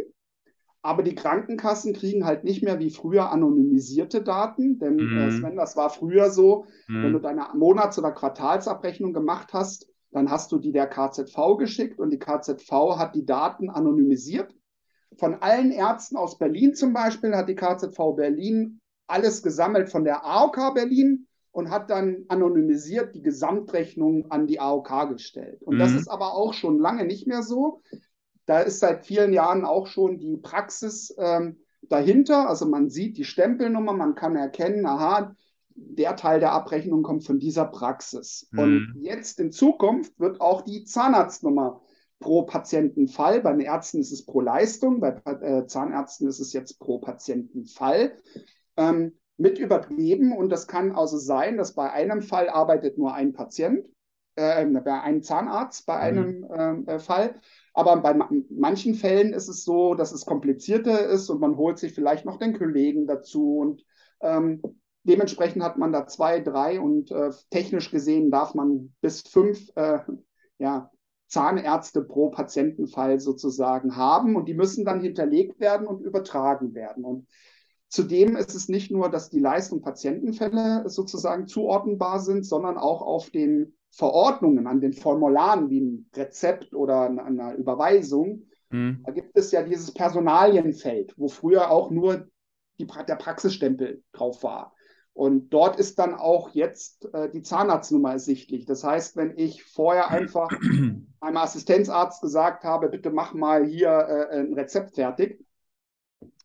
Aber 0.86 1.02
die 1.02 1.14
Krankenkassen 1.14 1.92
kriegen 1.92 2.24
halt 2.24 2.44
nicht 2.44 2.62
mehr 2.62 2.78
wie 2.78 2.90
früher 2.90 3.30
anonymisierte 3.30 4.22
Daten, 4.22 4.78
denn 4.78 4.96
mhm. 4.96 5.18
äh, 5.18 5.30
Sven, 5.32 5.56
das 5.56 5.76
war 5.76 5.90
früher 5.90 6.30
so, 6.30 6.66
mhm. 6.88 7.02
wenn 7.02 7.12
du 7.12 7.18
deine 7.18 7.48
Monats- 7.54 7.98
oder 7.98 8.12
Quartalsabrechnung 8.12 9.12
gemacht 9.12 9.52
hast, 9.52 9.88
dann 10.12 10.30
hast 10.30 10.52
du 10.52 10.58
die 10.58 10.72
der 10.72 10.86
KZV 10.86 11.56
geschickt 11.58 11.98
und 11.98 12.10
die 12.10 12.18
KZV 12.18 12.70
hat 12.96 13.14
die 13.14 13.26
Daten 13.26 13.68
anonymisiert 13.68 14.54
von 15.18 15.34
allen 15.34 15.70
Ärzten 15.70 16.16
aus 16.16 16.38
Berlin 16.38 16.74
zum 16.74 16.92
Beispiel 16.92 17.34
hat 17.34 17.48
die 17.48 17.54
KZV 17.54 18.16
Berlin 18.16 18.80
alles 19.06 19.42
gesammelt 19.42 19.88
von 19.88 20.04
der 20.04 20.24
AOK 20.24 20.74
Berlin 20.74 21.26
und 21.52 21.70
hat 21.70 21.90
dann 21.90 22.24
anonymisiert 22.28 23.14
die 23.14 23.22
Gesamtrechnung 23.22 24.30
an 24.30 24.46
die 24.46 24.60
AOK 24.60 25.08
gestellt. 25.10 25.62
Und 25.62 25.76
mhm. 25.76 25.78
das 25.78 25.92
ist 25.92 26.08
aber 26.08 26.34
auch 26.34 26.52
schon 26.52 26.78
lange 26.78 27.06
nicht 27.06 27.26
mehr 27.26 27.42
so. 27.42 27.80
Da 28.46 28.60
ist 28.60 28.80
seit 28.80 29.04
vielen 29.04 29.32
Jahren 29.32 29.64
auch 29.64 29.86
schon 29.86 30.18
die 30.18 30.36
Praxis 30.36 31.14
ähm, 31.18 31.58
dahinter. 31.82 32.48
Also 32.48 32.66
man 32.66 32.88
sieht 32.88 33.18
die 33.18 33.24
Stempelnummer, 33.24 33.92
man 33.92 34.14
kann 34.14 34.36
erkennen, 34.36 34.86
aha, 34.86 35.34
der 35.76 36.16
Teil 36.16 36.40
der 36.40 36.52
Abrechnung 36.52 37.02
kommt 37.02 37.24
von 37.24 37.38
dieser 37.38 37.66
Praxis. 37.66 38.48
Mhm. 38.52 38.58
Und 38.58 38.96
jetzt 39.00 39.38
in 39.40 39.52
Zukunft 39.52 40.18
wird 40.18 40.40
auch 40.40 40.62
die 40.62 40.84
Zahnarztnummer 40.84 41.82
pro 42.18 42.44
Patientenfall, 42.44 43.42
bei 43.42 43.52
den 43.52 43.60
Ärzten 43.60 44.00
ist 44.00 44.10
es 44.10 44.24
pro 44.24 44.40
Leistung, 44.40 45.00
bei 45.00 45.20
äh, 45.42 45.66
Zahnärzten 45.66 46.26
ist 46.26 46.40
es 46.40 46.54
jetzt 46.54 46.78
pro 46.78 46.98
Patientenfall, 46.98 48.16
ähm, 48.78 49.12
mit 49.36 49.58
übergeben. 49.58 50.34
Und 50.34 50.48
das 50.48 50.66
kann 50.66 50.92
also 50.92 51.18
sein, 51.18 51.58
dass 51.58 51.74
bei 51.74 51.92
einem 51.92 52.22
Fall 52.22 52.48
arbeitet 52.48 52.96
nur 52.96 53.12
ein 53.12 53.34
Patient, 53.34 53.86
äh, 54.36 54.64
bei 54.64 55.00
einem 55.02 55.22
Zahnarzt 55.22 55.84
bei 55.84 56.10
mhm. 56.10 56.46
einem 56.48 56.86
äh, 56.88 56.98
Fall. 56.98 57.34
Aber 57.76 57.98
bei 57.98 58.14
manchen 58.48 58.94
Fällen 58.94 59.34
ist 59.34 59.48
es 59.48 59.62
so, 59.62 59.94
dass 59.94 60.10
es 60.10 60.24
komplizierter 60.24 61.06
ist 61.10 61.28
und 61.28 61.42
man 61.42 61.58
holt 61.58 61.78
sich 61.78 61.92
vielleicht 61.92 62.24
noch 62.24 62.38
den 62.38 62.56
Kollegen 62.56 63.06
dazu 63.06 63.58
und 63.58 63.84
ähm, 64.22 64.62
dementsprechend 65.02 65.62
hat 65.62 65.76
man 65.76 65.92
da 65.92 66.06
zwei, 66.06 66.40
drei 66.40 66.80
und 66.80 67.10
äh, 67.10 67.30
technisch 67.50 67.90
gesehen 67.90 68.30
darf 68.30 68.54
man 68.54 68.94
bis 69.02 69.20
fünf 69.20 69.70
äh, 69.74 69.98
ja, 70.56 70.90
Zahnärzte 71.26 72.00
pro 72.00 72.30
Patientenfall 72.30 73.20
sozusagen 73.20 73.94
haben 73.94 74.36
und 74.36 74.48
die 74.48 74.54
müssen 74.54 74.86
dann 74.86 75.02
hinterlegt 75.02 75.60
werden 75.60 75.86
und 75.86 76.00
übertragen 76.00 76.72
werden. 76.72 77.04
Und 77.04 77.28
zudem 77.88 78.36
ist 78.36 78.54
es 78.54 78.70
nicht 78.70 78.90
nur, 78.90 79.10
dass 79.10 79.28
die 79.28 79.38
Leistung 79.38 79.82
Patientenfälle 79.82 80.88
sozusagen 80.88 81.46
zuordnenbar 81.46 82.20
sind, 82.20 82.46
sondern 82.46 82.78
auch 82.78 83.02
auf 83.02 83.28
den 83.28 83.75
Verordnungen, 83.96 84.66
an 84.66 84.80
den 84.80 84.92
Formularen 84.92 85.70
wie 85.70 85.80
ein 85.80 86.10
Rezept 86.14 86.74
oder 86.74 87.08
eine 87.08 87.54
Überweisung, 87.54 88.42
mhm. 88.68 89.02
da 89.06 89.12
gibt 89.12 89.36
es 89.38 89.52
ja 89.52 89.62
dieses 89.62 89.92
Personalienfeld, 89.92 91.14
wo 91.16 91.28
früher 91.28 91.70
auch 91.70 91.90
nur 91.90 92.28
die, 92.78 92.86
der 92.86 93.16
Praxisstempel 93.16 94.02
drauf 94.12 94.42
war. 94.42 94.74
Und 95.14 95.48
dort 95.48 95.78
ist 95.78 95.98
dann 95.98 96.14
auch 96.14 96.50
jetzt 96.50 97.08
äh, 97.14 97.30
die 97.30 97.40
Zahnarztnummer 97.40 98.12
ersichtlich. 98.12 98.66
Das 98.66 98.84
heißt, 98.84 99.16
wenn 99.16 99.32
ich 99.38 99.64
vorher 99.64 100.10
einfach 100.10 100.50
einem 101.20 101.36
Assistenzarzt 101.38 102.20
gesagt 102.20 102.64
habe, 102.64 102.90
bitte 102.90 103.10
mach 103.10 103.32
mal 103.32 103.64
hier 103.64 103.88
äh, 103.88 104.40
ein 104.40 104.52
Rezept 104.52 104.94
fertig, 104.94 105.42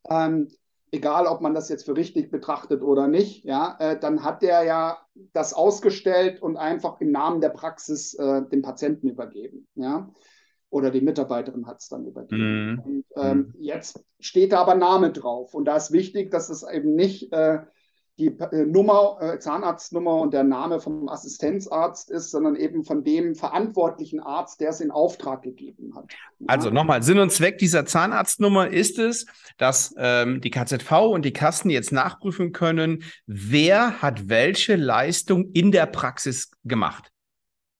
ähm, 0.10 0.48
egal 0.92 1.26
ob 1.26 1.42
man 1.42 1.54
das 1.54 1.70
jetzt 1.70 1.86
für 1.86 1.96
richtig 1.96 2.30
betrachtet 2.30 2.84
oder 2.84 3.08
nicht, 3.08 3.46
ja, 3.46 3.78
äh, 3.80 4.00
dann 4.00 4.24
hat 4.24 4.42
der 4.42 4.64
ja 4.64 4.98
das 5.34 5.54
ausgestellt 5.54 6.42
und 6.42 6.58
einfach 6.58 7.00
im 7.00 7.12
Namen 7.12 7.42
der 7.42 7.50
Praxis 7.50 8.14
äh, 8.14 8.44
dem 8.48 8.62
Patienten 8.62 9.10
übergeben, 9.10 9.68
ja. 9.76 10.12
Oder 10.70 10.90
die 10.90 11.02
Mitarbeiterin 11.02 11.68
hat 11.68 11.82
es 11.82 11.90
dann 11.90 12.06
übergeben. 12.06 12.76
Mm. 12.76 12.80
Und 12.80 13.06
ähm, 13.18 13.38
mm. 13.40 13.54
jetzt 13.60 14.06
steht 14.22 14.54
da 14.54 14.62
aber 14.62 14.74
Name 14.74 15.12
drauf. 15.12 15.54
Und 15.54 15.66
da 15.66 15.76
ist 15.76 15.92
wichtig, 15.92 16.32
dass 16.32 16.50
es 16.50 16.64
eben 16.64 16.96
nicht 16.96 17.34
äh, 17.34 17.60
die 18.18 18.28
äh, 18.28 18.66
Nummer, 18.66 19.18
äh, 19.20 19.40
Zahnarztnummer 19.40 20.16
und 20.22 20.34
der 20.34 20.44
Name 20.44 20.80
vom 20.80 21.10
Assistenzarzt 21.10 22.12
ist, 22.12 22.32
sondern 22.32 22.56
eben 22.56 22.84
von 22.84 23.04
dem 23.04 23.36
verantwortlichen 23.36 24.20
Arzt, 24.20 24.62
der 24.62 24.70
es 24.70 24.82
in 24.82 24.92
Auftrag 24.92 25.42
gegeben 25.42 25.96
hat. 25.96 26.06
Also 26.48 26.70
nochmal, 26.70 27.04
Sinn 27.04 27.20
und 27.20 27.32
Zweck 27.32 27.58
dieser 27.58 27.86
Zahnarztnummer 27.86 28.68
ist 28.68 29.00
es, 29.00 29.26
dass 29.58 29.94
ähm, 29.98 30.42
die 30.42 30.52
KZV 30.52 30.92
und 31.12 31.26
die 31.26 31.34
Kassen 31.34 31.70
jetzt 31.70 31.92
nachprüfen 31.92 32.52
können, 32.52 33.04
wer 33.26 34.02
hat 34.02 34.30
welche 34.30 34.76
Leistung 34.76 35.52
in 35.54 35.72
der 35.72 35.86
Praxis 35.86 36.52
gemacht. 36.64 37.12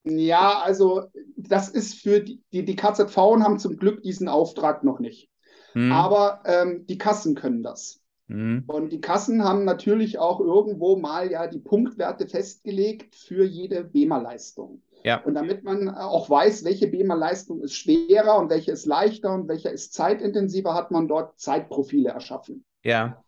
Ja, 0.04 0.60
also 0.62 1.04
das 1.38 1.70
ist 1.70 2.02
für 2.02 2.22
die, 2.22 2.42
die, 2.52 2.66
die 2.66 2.76
KZV 2.76 3.16
haben 3.16 3.60
zum 3.60 3.78
Glück 3.78 4.02
diesen 4.02 4.28
Auftrag 4.28 4.84
noch 4.84 5.00
nicht. 5.00 5.30
Hm. 5.74 5.92
Aber 5.92 6.42
ähm, 6.46 6.86
die 6.88 6.98
Kassen 6.98 7.36
können 7.36 7.64
das. 7.64 8.01
Mhm. 8.32 8.64
Und 8.68 8.94
die 8.94 9.02
Kassen 9.02 9.44
haben 9.44 9.66
natürlich 9.66 10.18
auch 10.18 10.40
irgendwo 10.40 10.96
mal 10.96 11.30
ja 11.30 11.48
die 11.48 11.60
Punktwerte 11.60 12.28
festgelegt 12.28 13.16
für 13.16 13.44
jede 13.44 13.84
BEMA-Leistung. 13.84 14.82
Ja. 15.04 15.22
Und 15.24 15.34
damit 15.34 15.64
man 15.64 15.90
auch 15.90 16.30
weiß, 16.30 16.64
welche 16.64 16.88
BEMA-Leistung 16.88 17.62
ist 17.62 17.74
schwerer 17.74 18.38
und 18.38 18.50
welche 18.50 18.72
ist 18.72 18.86
leichter 18.86 19.34
und 19.34 19.48
welche 19.50 19.70
ist 19.70 19.94
zeitintensiver, 19.94 20.74
hat 20.74 20.92
man 20.92 21.08
dort 21.08 21.40
Zeitprofile 21.40 22.10
erschaffen. 22.10 22.64
Ja. 22.84 23.22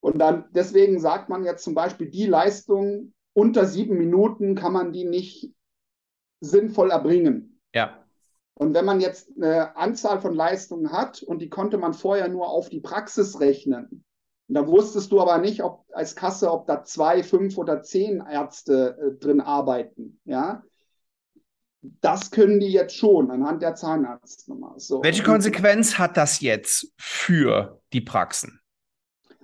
Und 0.00 0.18
dann 0.18 0.46
deswegen 0.52 1.00
sagt 1.00 1.28
man 1.28 1.44
jetzt 1.44 1.64
zum 1.64 1.74
Beispiel, 1.74 2.08
die 2.08 2.26
Leistung 2.26 3.12
unter 3.34 3.66
sieben 3.66 3.98
Minuten 3.98 4.54
kann 4.54 4.72
man 4.72 4.92
die 4.92 5.04
nicht 5.04 5.52
sinnvoll 6.40 6.90
erbringen. 6.90 7.60
Ja. 7.74 8.02
Und 8.54 8.72
wenn 8.72 8.86
man 8.86 9.00
jetzt 9.00 9.32
eine 9.36 9.76
Anzahl 9.76 10.20
von 10.20 10.32
Leistungen 10.32 10.92
hat 10.92 11.22
und 11.22 11.42
die 11.42 11.50
konnte 11.50 11.76
man 11.76 11.92
vorher 11.92 12.28
nur 12.28 12.48
auf 12.48 12.70
die 12.70 12.80
Praxis 12.80 13.40
rechnen, 13.40 14.05
und 14.48 14.54
da 14.54 14.66
wusstest 14.66 15.10
du 15.10 15.20
aber 15.20 15.38
nicht, 15.38 15.62
ob 15.62 15.84
als 15.92 16.14
Kasse, 16.14 16.50
ob 16.52 16.66
da 16.66 16.84
zwei, 16.84 17.22
fünf 17.22 17.58
oder 17.58 17.82
zehn 17.82 18.20
Ärzte 18.20 18.96
äh, 19.00 19.18
drin 19.18 19.40
arbeiten. 19.40 20.20
Ja, 20.24 20.62
das 22.00 22.30
können 22.30 22.60
die 22.60 22.72
jetzt 22.72 22.96
schon 22.96 23.30
anhand 23.30 23.62
der 23.62 23.74
Zahnarztnummer. 23.74 24.74
So. 24.78 25.02
Welche 25.02 25.22
Konsequenz 25.22 25.98
hat 25.98 26.16
das 26.16 26.40
jetzt 26.40 26.92
für 26.96 27.80
die 27.92 28.00
Praxen? 28.00 28.60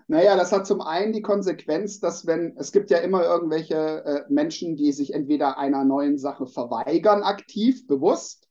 Naja, 0.09 0.37
das 0.37 0.53
hat 0.53 0.67
zum 0.67 0.81
einen 0.81 1.13
die 1.13 1.23
Konsequenz, 1.23 2.01
dass 2.01 2.27
wenn, 2.27 2.55
es 2.57 2.73
gibt 2.73 2.91
ja 2.91 2.99
immer 2.99 3.25
irgendwelche 3.25 4.05
äh, 4.05 4.25
Menschen, 4.29 4.77
die 4.77 4.93
sich 4.93 5.15
entweder 5.15 5.59
einer 5.59 5.85
neuen 5.85 6.19
Sache 6.19 6.47
verweigern, 6.47 7.23
aktiv, 7.23 7.87
bewusst, 7.87 8.49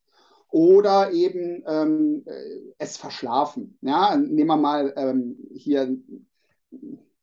oder 0.50 1.12
eben 1.12 1.64
ähm, 1.66 2.24
äh, 2.26 2.74
es 2.78 2.98
verschlafen. 2.98 3.78
Ja, 3.82 4.16
nehmen 4.18 4.48
wir 4.48 4.58
mal 4.58 4.94
ähm, 4.98 5.38
hier 5.54 5.98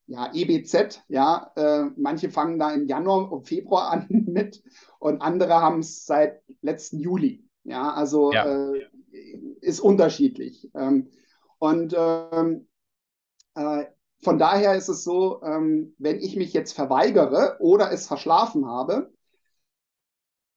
ja, 0.06 0.32
EBZ, 0.32 1.02
ja, 1.08 1.52
äh, 1.56 1.84
manche 1.96 2.30
fangen 2.30 2.58
da 2.58 2.72
im 2.72 2.86
Januar 2.86 3.30
und 3.30 3.46
Februar 3.46 3.90
an 3.90 4.06
mit 4.26 4.62
und 4.98 5.20
andere 5.20 5.54
haben 5.54 5.80
es 5.80 6.06
seit 6.06 6.42
letzten 6.62 6.98
Juli. 6.98 7.44
Ja, 7.64 7.92
also 7.92 8.32
ja. 8.32 8.72
Äh, 8.72 8.88
ist 9.60 9.80
unterschiedlich. 9.80 10.70
Ähm, 10.74 11.10
und 11.58 11.94
ähm, 11.96 12.68
äh, 13.54 13.84
von 14.20 14.38
daher 14.38 14.74
ist 14.74 14.88
es 14.88 15.04
so, 15.04 15.42
ähm, 15.42 15.94
wenn 15.98 16.18
ich 16.18 16.36
mich 16.36 16.52
jetzt 16.52 16.72
verweigere 16.72 17.56
oder 17.60 17.92
es 17.92 18.06
verschlafen 18.06 18.66
habe, 18.66 19.12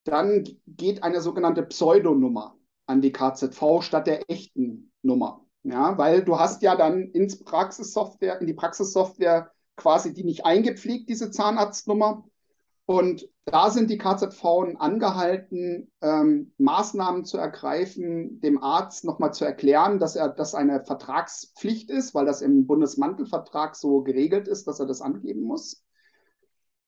dann 0.03 0.47
geht 0.65 1.03
eine 1.03 1.21
sogenannte 1.21 1.63
Pseudonummer 1.63 2.57
an 2.85 3.01
die 3.01 3.11
KZV 3.11 3.81
statt 3.81 4.07
der 4.07 4.29
echten 4.29 4.91
Nummer. 5.03 5.45
Ja, 5.63 5.97
weil 5.97 6.23
du 6.23 6.39
hast 6.39 6.63
ja 6.63 6.75
dann 6.75 7.11
ins 7.11 7.43
Praxissoftware, 7.43 8.41
in 8.41 8.47
die 8.47 8.53
Praxissoftware 8.53 9.51
quasi 9.75 10.13
die 10.13 10.23
nicht 10.23 10.45
eingepflegt, 10.45 11.09
diese 11.09 11.31
Zahnarztnummer. 11.31 12.23
Und 12.85 13.29
da 13.45 13.69
sind 13.69 13.89
die 13.89 13.97
KZV 13.97 14.43
angehalten, 14.77 15.91
ähm, 16.01 16.53
Maßnahmen 16.57 17.25
zu 17.25 17.37
ergreifen, 17.37 18.41
dem 18.41 18.61
Arzt 18.61 19.05
nochmal 19.05 19.33
zu 19.33 19.45
erklären, 19.45 19.99
dass 19.99 20.15
er 20.15 20.29
das 20.29 20.55
eine 20.55 20.83
Vertragspflicht 20.83 21.89
ist, 21.89 22.13
weil 22.13 22.25
das 22.25 22.41
im 22.41 22.67
Bundesmantelvertrag 22.67 23.75
so 23.75 24.01
geregelt 24.01 24.47
ist, 24.47 24.67
dass 24.67 24.79
er 24.79 24.87
das 24.87 25.01
angeben 25.01 25.43
muss. 25.43 25.83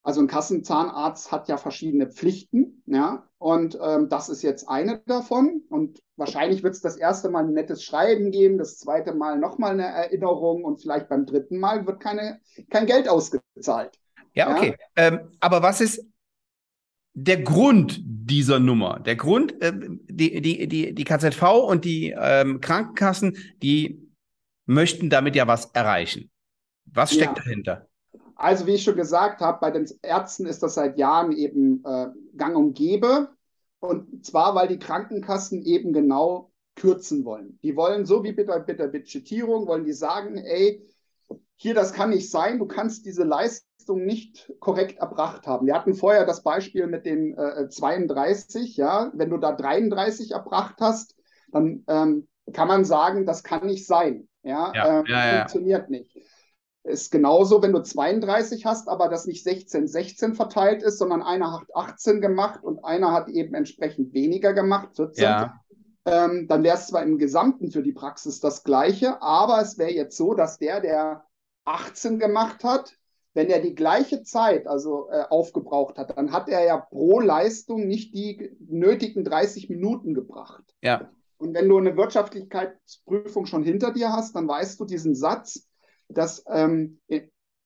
Also 0.04 0.20
ein 0.20 0.28
Kassenzahnarzt 0.28 1.32
hat 1.32 1.48
ja 1.48 1.56
verschiedene 1.56 2.08
Pflichten, 2.08 2.84
ja, 2.86 3.26
und 3.38 3.78
ähm, 3.82 4.10
das 4.10 4.28
ist 4.28 4.42
jetzt 4.42 4.68
eine 4.68 5.02
davon. 5.06 5.64
Und 5.70 6.02
wahrscheinlich 6.18 6.62
wird 6.62 6.76
es 6.76 6.82
das 6.82 6.98
erste 6.98 7.30
Mal 7.30 7.46
ein 7.46 7.54
nettes 7.54 7.84
Schreiben 7.84 8.32
geben, 8.32 8.58
das 8.58 8.80
zweite 8.80 9.14
Mal 9.14 9.40
nochmal 9.40 9.72
eine 9.72 9.86
Erinnerung 9.86 10.66
und 10.66 10.82
vielleicht 10.82 11.08
beim 11.08 11.26
dritten 11.26 11.58
Mal 11.58 11.86
wird 11.88 12.02
keine, 12.02 12.42
kein 12.70 12.86
Geld 12.86 13.08
ausgezahlt. 13.08 13.98
Ja, 14.34 14.54
okay. 14.56 14.76
Ja? 14.98 15.08
Ähm, 15.08 15.32
aber 15.40 15.62
was 15.62 15.80
ist 15.80 16.06
der 17.14 17.42
Grund 17.42 18.02
dieser 18.04 18.60
Nummer? 18.60 19.00
Der 19.00 19.16
Grund, 19.16 19.62
äh, 19.62 19.72
die, 19.74 20.42
die, 20.42 20.68
die, 20.68 20.94
die 20.94 21.04
KZV 21.04 21.44
und 21.66 21.86
die 21.86 22.14
ähm, 22.18 22.60
Krankenkassen, 22.60 23.38
die 23.62 24.02
möchten 24.66 25.10
damit 25.10 25.36
ja 25.36 25.48
was 25.48 25.66
erreichen. 25.68 26.30
Was 26.86 27.14
steckt 27.14 27.38
ja. 27.38 27.44
dahinter? 27.44 27.88
Also, 28.44 28.68
wie 28.68 28.74
ich 28.74 28.84
schon 28.84 28.98
gesagt 28.98 29.40
habe, 29.40 29.60
bei 29.62 29.72
den 29.72 29.88
Ärzten 30.02 30.46
ist 30.46 30.62
das 30.64 30.74
seit 30.74 30.98
Jahren 30.98 31.32
eben 31.32 31.82
äh, 31.86 32.08
gang 32.36 32.58
und 32.58 32.74
gäbe. 32.74 33.30
Und 33.80 34.26
zwar, 34.26 34.54
weil 34.54 34.68
die 34.68 34.80
Krankenkassen 34.80 35.62
eben 35.64 35.94
genau 35.94 36.52
kürzen 36.76 37.24
wollen. 37.24 37.58
Die 37.64 37.78
wollen, 37.78 38.06
so 38.06 38.24
wie 38.26 38.34
bei 38.34 38.44
der 38.60 38.88
Budgetierung, 38.88 39.68
wollen 39.68 39.86
die 39.86 39.94
sagen, 39.94 40.38
ey, 40.38 40.86
hier, 41.56 41.74
das 41.74 41.94
kann 41.94 42.10
nicht 42.10 42.30
sein, 42.30 42.60
du 42.60 42.66
kannst 42.66 43.06
diese 43.06 43.24
Leistung 43.24 44.04
nicht 44.04 44.52
korrekt 44.60 45.00
erbracht 45.00 45.48
haben. 45.48 45.66
Wir 45.66 45.76
hatten 45.76 45.94
vorher 45.94 46.26
das 46.26 46.44
Beispiel 46.44 46.88
mit 46.88 47.06
den 47.06 47.38
äh, 47.38 47.70
32, 47.70 48.76
ja, 48.76 49.10
wenn 49.14 49.30
du 49.30 49.38
da 49.38 49.54
33 49.54 50.32
erbracht 50.32 50.76
hast, 50.82 51.16
dann 51.52 51.86
ähm, 51.88 52.28
kann 52.52 52.68
man 52.68 52.84
sagen, 52.84 53.26
das 53.26 53.44
kann 53.44 53.68
nicht 53.68 53.88
sein. 53.88 54.28
Ja, 54.42 54.74
ja, 54.76 55.00
äh, 55.00 55.04
ja 55.10 55.38
funktioniert 55.38 55.90
nicht. 55.90 56.13
Ist 56.84 57.12
genauso, 57.12 57.62
wenn 57.62 57.72
du 57.72 57.82
32 57.82 58.66
hast, 58.66 58.90
aber 58.90 59.08
das 59.08 59.26
nicht 59.26 59.44
16, 59.44 59.88
16 59.88 60.36
verteilt 60.36 60.84
ist, 60.84 60.98
sondern 60.98 61.22
einer 61.22 61.54
hat 61.54 61.68
18 61.74 62.20
gemacht 62.20 62.62
und 62.64 62.84
einer 62.84 63.14
hat 63.14 63.30
eben 63.30 63.54
entsprechend 63.54 64.14
weniger 64.14 64.54
gemacht, 64.54 64.90
14. 64.98 65.24
Ja. 65.24 65.62
Ähm, 66.06 66.48
dann 66.50 66.64
wäre 66.64 66.76
es 66.76 66.88
zwar 66.88 67.04
im 67.04 67.18
Gesamten 67.18 67.72
für 67.72 67.82
die 67.82 67.94
Praxis 67.94 68.42
das 68.42 68.66
Gleiche, 68.66 69.22
aber 69.22 69.62
es 69.62 69.78
wäre 69.78 69.92
jetzt 69.92 70.18
so, 70.18 70.34
dass 70.34 70.58
der, 70.58 70.82
der 70.82 71.24
18 71.64 72.20
gemacht 72.20 72.66
hat, 72.66 72.98
wenn 73.34 73.50
er 73.50 73.62
die 73.62 73.76
gleiche 73.76 74.24
Zeit 74.24 74.68
also 74.68 75.10
äh, 75.10 75.24
aufgebraucht 75.30 75.98
hat, 75.98 76.18
dann 76.18 76.32
hat 76.32 76.50
er 76.50 76.66
ja 76.66 76.78
pro 76.78 77.20
Leistung 77.20 77.88
nicht 77.88 78.14
die 78.14 78.56
nötigen 78.60 79.24
30 79.24 79.70
Minuten 79.70 80.14
gebracht. 80.14 80.64
Ja. 80.82 81.10
Und 81.38 81.54
wenn 81.54 81.68
du 81.68 81.78
eine 81.78 81.98
Wirtschaftlichkeitsprüfung 81.98 83.46
schon 83.46 83.64
hinter 83.64 83.92
dir 83.92 84.12
hast, 84.12 84.36
dann 84.36 84.48
weißt 84.48 84.80
du 84.80 84.86
diesen 84.86 85.16
Satz, 85.16 85.68
dass 86.10 86.44
ähm, 86.48 87.00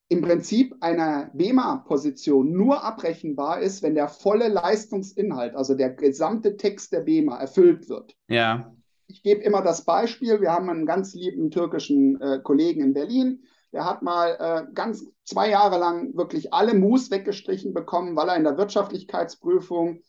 im 0.09 0.21
Prinzip 0.21 0.75
eine 0.79 1.31
BEMA-Position 1.33 2.51
nur 2.51 2.83
abrechenbar 2.83 3.59
ist, 3.59 3.83
wenn 3.83 3.95
der 3.95 4.07
volle 4.07 4.47
Leistungsinhalt, 4.47 5.55
also 5.55 5.75
der 5.75 5.89
gesamte 5.89 6.55
Text 6.55 6.93
der 6.93 7.01
BEMA 7.01 7.37
erfüllt 7.37 7.89
wird. 7.89 8.15
Ja. 8.27 8.73
Ich 9.07 9.23
gebe 9.23 9.41
immer 9.41 9.61
das 9.61 9.83
Beispiel, 9.83 10.41
wir 10.41 10.51
haben 10.51 10.69
einen 10.69 10.85
ganz 10.85 11.13
lieben 11.13 11.51
türkischen 11.51 12.19
äh, 12.21 12.39
Kollegen 12.41 12.81
in 12.81 12.93
Berlin, 12.93 13.43
der 13.73 13.85
hat 13.85 14.01
mal 14.01 14.37
äh, 14.39 14.73
ganz 14.73 15.05
zwei 15.25 15.49
Jahre 15.49 15.77
lang 15.77 16.15
wirklich 16.15 16.53
alle 16.53 16.73
Mus 16.73 17.11
weggestrichen 17.11 17.73
bekommen, 17.73 18.15
weil 18.15 18.29
er 18.29 18.37
in 18.37 18.45
der 18.45 18.57
Wirtschaftlichkeitsprüfung 18.57 20.01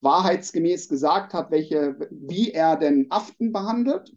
wahrheitsgemäß 0.00 0.88
gesagt 0.88 1.32
hat, 1.32 1.50
welche, 1.50 1.96
wie 2.10 2.50
er 2.50 2.76
denn 2.76 3.06
Aften 3.08 3.52
behandelt, 3.52 4.14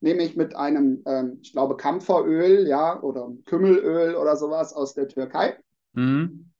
nämlich 0.00 0.36
mit 0.36 0.56
einem, 0.56 1.02
ähm, 1.06 1.38
ich 1.42 1.52
glaube, 1.52 1.76
Kampferöl, 1.76 2.66
ja, 2.66 3.00
oder 3.00 3.30
Kümmelöl 3.44 4.14
oder 4.14 4.36
sowas 4.36 4.72
aus 4.72 4.94
der 4.94 5.08
Türkei. 5.08 5.58
Mhm. 5.92 6.50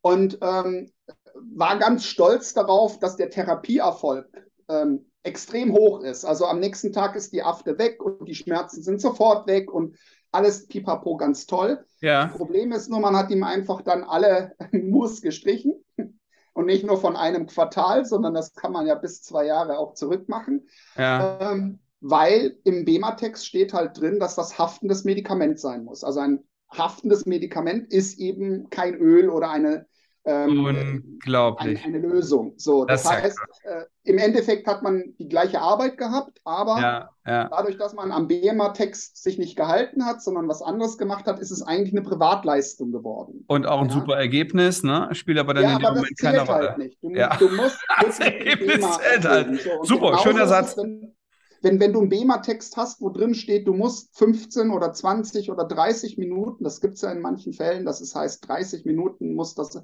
Und 0.00 0.38
ähm, 0.42 0.90
war 1.34 1.78
ganz 1.78 2.04
stolz 2.04 2.54
darauf, 2.54 2.98
dass 2.98 3.16
der 3.16 3.30
Therapieerfolg 3.30 4.26
ähm, 4.68 5.06
extrem 5.22 5.72
hoch 5.72 6.00
ist. 6.00 6.24
Also 6.24 6.46
am 6.46 6.58
nächsten 6.58 6.92
Tag 6.92 7.14
ist 7.14 7.32
die 7.32 7.42
Afte 7.42 7.78
weg 7.78 8.02
und 8.02 8.26
die 8.26 8.34
Schmerzen 8.34 8.82
sind 8.82 9.00
sofort 9.00 9.46
weg 9.46 9.72
und 9.72 9.96
alles 10.32 10.66
pipapo 10.66 11.16
ganz 11.16 11.46
toll. 11.46 11.84
Ja. 12.00 12.26
Problem 12.28 12.72
ist 12.72 12.90
nur, 12.90 13.00
man 13.00 13.16
hat 13.16 13.30
ihm 13.30 13.44
einfach 13.44 13.82
dann 13.82 14.02
alle 14.02 14.54
Mus 14.72 15.20
gestrichen 15.20 15.84
und 16.54 16.66
nicht 16.66 16.84
nur 16.84 16.98
von 16.98 17.16
einem 17.16 17.46
Quartal, 17.46 18.04
sondern 18.04 18.34
das 18.34 18.54
kann 18.54 18.72
man 18.72 18.86
ja 18.86 18.94
bis 18.94 19.22
zwei 19.22 19.46
Jahre 19.46 19.78
auch 19.78 19.94
zurückmachen. 19.94 20.66
Ja. 20.96 21.52
Ähm, 21.52 21.78
weil 22.02 22.56
im 22.64 22.84
BEMA-Text 22.84 23.46
steht 23.46 23.72
halt 23.72 23.98
drin, 23.98 24.18
dass 24.18 24.34
das 24.34 24.58
haftendes 24.58 25.04
Medikament 25.04 25.58
sein 25.58 25.84
muss. 25.84 26.04
Also 26.04 26.20
ein 26.20 26.40
haftendes 26.68 27.26
Medikament 27.26 27.92
ist 27.92 28.18
eben 28.18 28.68
kein 28.70 28.94
Öl 28.94 29.30
oder 29.30 29.50
eine 29.50 29.86
ähm, 30.24 30.64
Unglaublich. 30.64 31.84
Eine, 31.84 31.98
eine, 31.98 32.06
Lösung. 32.06 32.54
So, 32.56 32.84
das, 32.84 33.02
das 33.02 33.12
heißt, 33.12 33.38
äh, 33.64 33.84
im 34.04 34.18
Endeffekt 34.18 34.68
hat 34.68 34.82
man 34.82 35.14
die 35.18 35.28
gleiche 35.28 35.60
Arbeit 35.60 35.98
gehabt, 35.98 36.40
aber 36.44 36.80
ja, 36.80 37.10
ja. 37.26 37.48
dadurch, 37.48 37.76
dass 37.76 37.92
man 37.94 38.12
am 38.12 38.28
BEMA-Text 38.28 39.20
sich 39.20 39.38
nicht 39.38 39.56
gehalten 39.56 40.06
hat, 40.06 40.22
sondern 40.22 40.46
was 40.46 40.62
anderes 40.62 40.96
gemacht 40.96 41.26
hat, 41.26 41.40
ist 41.40 41.50
es 41.50 41.62
eigentlich 41.62 41.92
eine 41.92 42.02
Privatleistung 42.02 42.92
geworden. 42.92 43.44
Und 43.48 43.66
auch 43.66 43.80
ein 43.80 43.88
ja. 43.88 43.94
super 43.94 44.16
Ergebnis, 44.16 44.84
ne? 44.84 45.08
Spielt 45.10 45.38
aber 45.38 45.54
dann 45.54 45.64
in 45.64 45.78
dem 45.78 45.82
Moment 45.82 46.18
keine 46.20 46.38
halt 46.38 46.48
Rolle. 46.48 46.68
Halt 46.68 46.78
nicht. 46.78 47.02
Du, 47.02 47.10
ja. 47.10 47.36
du 47.36 47.48
musst 47.48 47.78
das 48.02 48.20
Ergebnis 48.20 48.86
zählt 48.98 49.24
halt. 49.24 49.60
So, 49.60 49.82
super, 49.82 50.18
schöner 50.18 50.46
Satz. 50.46 50.76
Wenn, 50.76 51.16
wenn, 51.62 51.78
wenn 51.80 51.92
du 51.92 52.00
einen 52.00 52.08
BEMA-Text 52.08 52.76
hast, 52.76 53.00
wo 53.00 53.08
drin 53.08 53.34
steht, 53.34 53.66
du 53.66 53.72
musst 53.72 54.16
15 54.18 54.70
oder 54.70 54.92
20 54.92 55.50
oder 55.50 55.64
30 55.64 56.18
Minuten, 56.18 56.64
das 56.64 56.80
gibt 56.80 56.94
es 56.94 57.02
ja 57.02 57.12
in 57.12 57.20
manchen 57.20 57.52
Fällen, 57.52 57.86
das 57.86 58.00
ist, 58.00 58.14
heißt 58.14 58.46
30 58.48 58.84
Minuten 58.84 59.34
muss 59.34 59.54
das 59.54 59.80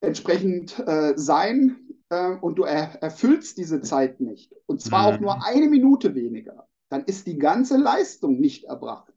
entsprechend 0.00 0.78
äh, 0.86 1.12
sein 1.16 1.76
äh, 2.08 2.34
und 2.36 2.56
du 2.56 2.64
er, 2.64 3.02
erfüllst 3.02 3.58
diese 3.58 3.82
Zeit 3.82 4.20
nicht, 4.20 4.54
und 4.66 4.80
zwar 4.80 5.10
mhm. 5.10 5.14
auch 5.14 5.20
nur 5.20 5.46
eine 5.46 5.68
Minute 5.68 6.14
weniger, 6.14 6.66
dann 6.88 7.04
ist 7.04 7.26
die 7.26 7.38
ganze 7.38 7.76
Leistung 7.76 8.40
nicht 8.40 8.64
erbracht. 8.64 9.12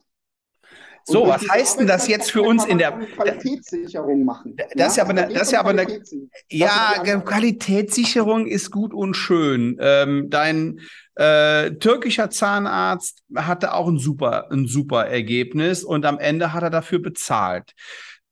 So, 1.06 1.28
was 1.28 1.48
heißt 1.50 1.80
denn 1.80 1.88
das 1.88 2.08
jetzt 2.08 2.32
für 2.32 2.42
uns 2.42 2.66
in 2.66 2.78
der 2.78 2.92
Qualitätssicherung 2.92 4.24
machen? 4.24 4.56
Das 4.76 4.92
ist 4.92 4.98
ja 4.98 5.04
aber 5.04 5.12
eine, 5.12 5.34
das 5.34 5.44
ist 5.44 5.52
ja 5.52 5.60
aber 5.60 5.72
eine, 5.72 6.02
ja, 6.50 7.22
Qualitätssicherung 7.26 8.48
ist 8.48 8.72
gut 8.72 8.94
und 8.94 9.16
schön. 9.16 9.78
Ähm, 9.80 10.30
dein 10.30 10.80
äh, 11.16 11.72
türkischer 11.72 12.30
Zahnarzt 12.30 13.24
hatte 13.36 13.74
auch 13.74 13.88
ein 13.88 13.98
super, 13.98 14.52
ein 14.52 14.68
super 14.68 15.08
Ergebnis 15.08 15.84
und 15.84 16.06
am 16.06 16.20
Ende 16.20 16.54
hat 16.54 16.64
er 16.64 16.70
dafür 16.70 17.00
bezahlt. 17.00 17.74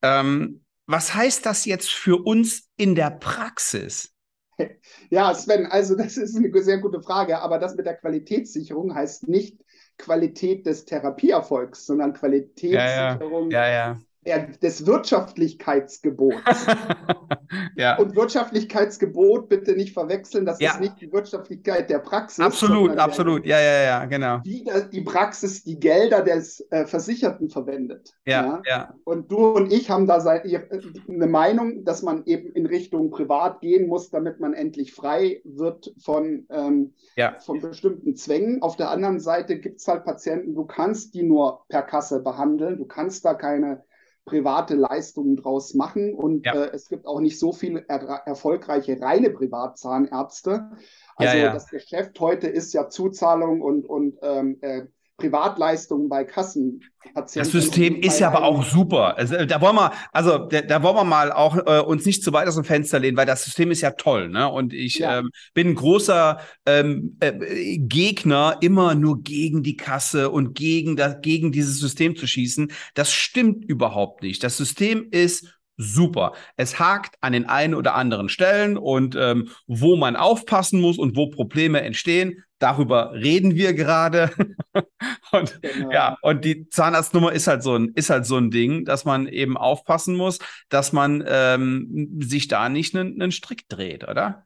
Ähm, 0.01 0.63
was 0.86 1.13
heißt 1.13 1.45
das 1.45 1.65
jetzt 1.65 1.91
für 1.91 2.23
uns 2.25 2.67
in 2.77 2.95
der 2.95 3.12
Praxis? 3.12 4.12
Ja, 5.10 5.34
Sven, 5.34 5.65
also 5.65 5.95
das 5.95 6.17
ist 6.17 6.36
eine 6.36 6.51
sehr 6.62 6.77
gute 6.79 7.01
Frage, 7.01 7.39
aber 7.39 7.58
das 7.58 7.75
mit 7.75 7.86
der 7.86 7.95
Qualitätssicherung 7.95 8.93
heißt 8.93 9.27
nicht 9.27 9.58
Qualität 9.99 10.65
des 10.65 10.85
Therapieerfolgs, 10.85 11.85
sondern 11.85 12.13
Qualitätssicherung 12.13 13.51
ja, 13.51 13.69
ja. 13.69 13.99
Der, 14.25 14.47
des 14.47 14.86
Wirtschaftlichkeitsgebots. 14.86 16.67
ja. 17.77 17.97
Und 17.97 18.17
Wirtschaftlichkeitsgebot 18.17 19.47
bitte 19.47 19.73
nicht 19.73 19.93
verwechseln, 19.93 20.45
das 20.45 20.60
ja. 20.60 20.71
ist 20.71 20.82
nicht 20.82 20.99
die 20.99 21.12
Wirtschaftlichkeit 21.12 21.89
der 21.89 21.99
Praxis. 21.99 22.43
Absolut, 22.43 22.97
absolut, 22.97 23.45
ja, 23.45 23.60
ja, 23.62 23.84
ja, 23.84 24.05
genau. 24.05 24.41
Wie 24.43 24.65
die 24.91 25.01
Praxis 25.01 25.63
die 25.63 25.79
Gelder 25.79 26.21
des 26.21 26.60
äh, 26.69 26.86
Versicherten 26.86 27.49
verwendet. 27.49 28.13
Ja, 28.25 28.43
ja, 28.43 28.62
ja. 28.65 28.93
Und 29.05 29.32
du 29.32 29.38
und 29.38 29.71
ich 29.71 29.89
haben 29.89 30.05
da 30.05 30.19
seit, 30.19 30.45
äh, 30.45 30.67
eine 31.08 31.27
Meinung, 31.27 31.86
dass 31.86 32.01
man 32.01 32.25
eben 32.25 32.51
in 32.51 32.65
Richtung 32.65 33.12
privat 33.12 33.62
gehen 33.62 33.88
muss, 33.88 34.10
damit 34.10 34.41
man 34.41 34.53
endlich 34.53 34.93
frei 34.93 35.41
wird 35.45 35.93
von, 35.97 36.45
ähm, 36.49 36.93
ja. 37.15 37.38
von 37.39 37.62
bestimmten 37.62 38.15
Zwängen. 38.15 38.62
Auf 38.62 38.75
der 38.75 38.89
anderen 38.89 39.19
Seite 39.19 39.60
gibt 39.60 39.79
es 39.79 39.88
halt 39.88 40.03
Patienten, 40.03 40.55
du 40.55 40.65
kannst 40.65 41.13
die 41.13 41.23
nur 41.23 41.65
per 41.69 41.84
Kasse 41.84 42.21
behandeln, 42.21 42.77
du 42.77 42.86
kannst 42.86 43.23
da 43.25 43.34
keine 43.34 43.84
private 44.29 44.75
Leistungen 44.75 45.35
draus 45.35 45.73
machen. 45.73 46.13
Und 46.13 46.45
ja. 46.45 46.53
äh, 46.53 46.69
es 46.73 46.87
gibt 46.87 47.05
auch 47.07 47.19
nicht 47.19 47.39
so 47.39 47.51
viele 47.51 47.83
er 47.87 48.01
erfolgreiche 48.25 49.01
reine 49.01 49.31
Privatzahnärzte. 49.31 50.69
Also 51.15 51.37
ja, 51.37 51.45
ja. 51.45 51.53
das 51.53 51.67
Geschäft 51.67 52.19
heute 52.19 52.47
ist 52.47 52.73
ja 52.73 52.89
Zuzahlung 52.89 53.61
und, 53.61 53.85
und 53.85 54.17
ähm, 54.21 54.57
äh, 54.61 54.83
Privatleistungen 55.19 56.10
bei 56.10 56.23
Kassen. 56.23 56.82
Das 57.13 57.51
System 57.51 57.95
ist 58.01 58.19
ja 58.19 58.27
aber 58.27 58.43
auch 58.43 58.63
super. 58.63 59.17
Also, 59.17 59.45
da 59.45 59.62
wollen 59.62 59.75
wir, 59.75 59.91
also 60.12 60.38
da, 60.38 60.62
da 60.62 60.84
wollen 60.84 60.95
wir 60.95 61.03
mal 61.03 61.32
auch 61.32 61.58
äh, 61.58 61.79
uns 61.79 62.05
nicht 62.05 62.23
zu 62.23 62.34
weit 62.34 62.47
aus 62.47 62.55
dem 62.55 62.63
Fenster 62.63 62.99
lehnen, 62.99 63.17
weil 63.17 63.25
das 63.25 63.43
System 63.43 63.71
ist 63.71 63.82
ja 63.82 63.91
toll, 63.91 64.29
ne? 64.29 64.49
Und 64.49 64.73
ich 64.73 64.99
ja. 64.99 65.19
ähm, 65.19 65.29
bin 65.53 65.69
ein 65.69 65.75
großer 65.75 66.39
ähm, 66.65 67.17
äh, 67.19 67.77
Gegner, 67.77 68.58
immer 68.62 68.95
nur 68.95 69.21
gegen 69.21 69.63
die 69.63 69.77
Kasse 69.77 70.29
und 70.29 70.55
gegen 70.55 70.95
das, 70.95 71.21
gegen 71.21 71.51
dieses 71.51 71.79
System 71.79 72.15
zu 72.15 72.27
schießen. 72.27 72.71
Das 72.95 73.12
stimmt 73.12 73.63
überhaupt 73.65 74.21
nicht. 74.21 74.43
Das 74.43 74.58
System 74.58 75.08
ist 75.12 75.58
super. 75.79 76.33
Es 76.57 76.77
hakt 76.77 77.15
an 77.21 77.33
den 77.33 77.47
einen 77.47 77.73
oder 77.73 77.95
anderen 77.95 78.29
Stellen 78.29 78.77
und 78.77 79.15
ähm, 79.15 79.49
wo 79.65 79.95
man 79.95 80.15
aufpassen 80.17 80.81
muss 80.81 80.97
und 80.97 81.15
wo 81.15 81.29
Probleme 81.29 81.81
entstehen, 81.81 82.43
darüber 82.59 83.13
reden 83.13 83.55
wir 83.55 83.73
gerade. 83.73 84.31
und 85.31 85.61
genau. 85.61 85.91
ja, 85.91 86.17
und 86.21 86.43
die 86.43 86.67
Zahnarztnummer 86.67 87.31
ist 87.31 87.47
halt 87.47 87.63
so 87.63 87.75
ein, 87.75 87.93
ist 87.95 88.09
halt 88.09 88.25
so 88.25 88.37
ein 88.37 88.51
Ding, 88.51 88.83
dass 88.83 89.05
man 89.05 89.27
eben 89.27 89.57
aufpassen 89.57 90.15
muss, 90.15 90.39
dass 90.67 90.91
man 90.91 91.23
ähm, 91.25 92.19
sich 92.21 92.49
da 92.49 92.67
nicht 92.67 92.93
einen, 92.95 93.21
einen 93.21 93.31
Strick 93.31 93.69
dreht, 93.69 94.07
oder? 94.07 94.45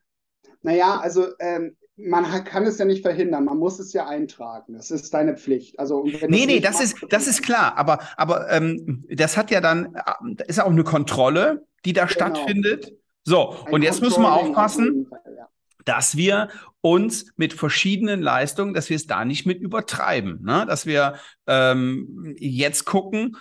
Naja, 0.64 1.00
also 1.00 1.28
ähm, 1.40 1.76
man 1.96 2.26
kann 2.44 2.66
es 2.66 2.80
ja 2.80 2.86
nicht 2.86 3.04
verhindern, 3.04 3.46
man 3.46 3.58
muss 3.58 3.80
es 3.80 3.94
ja 3.94 4.08
eintragen. 4.08 4.74
Das 4.74 4.90
ist 4.90 5.14
deine 5.14 5.38
Pflicht. 5.38 5.78
Also, 5.78 6.04
nee, 6.04 6.46
nee, 6.46 6.60
das 6.60 6.82
ist, 6.82 7.06
das 7.10 7.28
ist 7.28 7.44
klar. 7.44 7.78
Aber, 7.78 8.00
aber 8.18 8.50
ähm, 8.52 9.06
das 9.10 9.38
hat 9.38 9.52
ja 9.52 9.62
dann, 9.62 9.96
äh, 9.96 10.44
ist 10.48 10.60
auch 10.60 10.72
eine 10.72 10.84
Kontrolle, 10.84 11.66
die 11.86 11.94
da 11.94 12.06
genau. 12.06 12.14
stattfindet. 12.14 12.94
So, 13.24 13.52
Ein 13.66 13.74
und 13.74 13.82
jetzt 13.84 14.02
müssen 14.02 14.24
wir 14.24 14.34
aufpassen, 14.34 15.08
Fall, 15.08 15.22
ja. 15.38 15.48
dass 15.86 16.18
wir 16.18 16.50
uns 16.82 17.32
mit 17.38 17.54
verschiedenen 17.54 18.22
Leistungen, 18.22 18.74
dass 18.74 18.90
wir 18.90 18.98
es 18.98 19.08
da 19.08 19.24
nicht 19.24 19.46
mit 19.46 19.62
übertreiben. 19.62 20.42
Ne? 20.44 20.66
Dass 20.68 20.86
wir 20.86 21.20
ähm, 21.46 22.36
jetzt 22.38 22.86
gucken, 22.86 23.38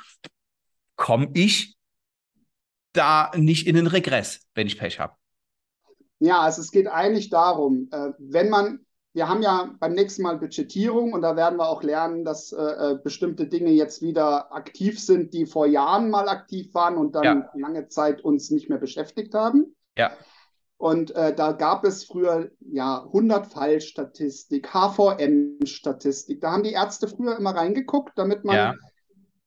komme 0.97 1.31
ich 1.35 1.77
da 2.93 3.33
nicht 3.35 3.67
in 3.67 3.75
den 3.75 3.87
Regress, 3.87 4.47
wenn 4.55 4.67
ich 4.67 4.79
Pech 4.79 5.01
habe. 5.01 5.15
Ja, 6.23 6.41
also 6.41 6.63
es 6.63 6.71
geht 6.71 6.87
eigentlich 6.87 7.31
darum, 7.31 7.89
äh, 7.91 8.11
wenn 8.19 8.49
man, 8.49 8.87
wir 9.13 9.29
haben 9.29 9.43
ja 9.43 9.75
beim 9.81 9.93
nächsten 9.93 10.23
Mal 10.23 10.39
Budgetierung 10.39 11.13
und 11.13 11.23
da 11.23 11.35
werden 11.35 11.59
wir 11.59 11.69
auch 11.69 11.83
lernen, 11.83 12.25
dass 12.25 12.53
äh, 12.53 12.63
äh, 12.63 12.99
bestimmte 13.03 13.49
Dinge 13.49 13.71
jetzt 13.71 14.03
wieder 14.03 14.55
aktiv 14.55 15.01
sind, 15.01 15.35
die 15.35 15.47
vor 15.47 15.67
Jahren 15.67 16.11
mal 16.11 16.29
aktiv 16.29 16.73
waren 16.75 16.97
und 16.97 17.17
dann 17.17 17.25
ja. 17.25 17.51
lange 17.55 17.89
Zeit 17.89 18.21
uns 18.21 18.53
nicht 18.53 18.69
mehr 18.69 18.79
beschäftigt 18.79 19.35
haben. 19.35 19.75
Ja. 19.99 20.13
Und 20.77 21.11
äh, 21.17 21.35
da 21.35 21.53
gab 21.53 21.85
es 21.85 22.05
früher 22.05 22.53
ja 22.61 23.03
100 23.03 23.49
Fallstatistik, 23.49 24.73
HVM-Statistik. 24.73 26.41
Da 26.41 26.53
haben 26.53 26.63
die 26.63 26.73
Ärzte 26.73 27.09
früher 27.09 27.37
immer 27.37 27.57
reingeguckt, 27.57 28.13
damit 28.17 28.45
man 28.45 28.57
ja. 28.57 28.75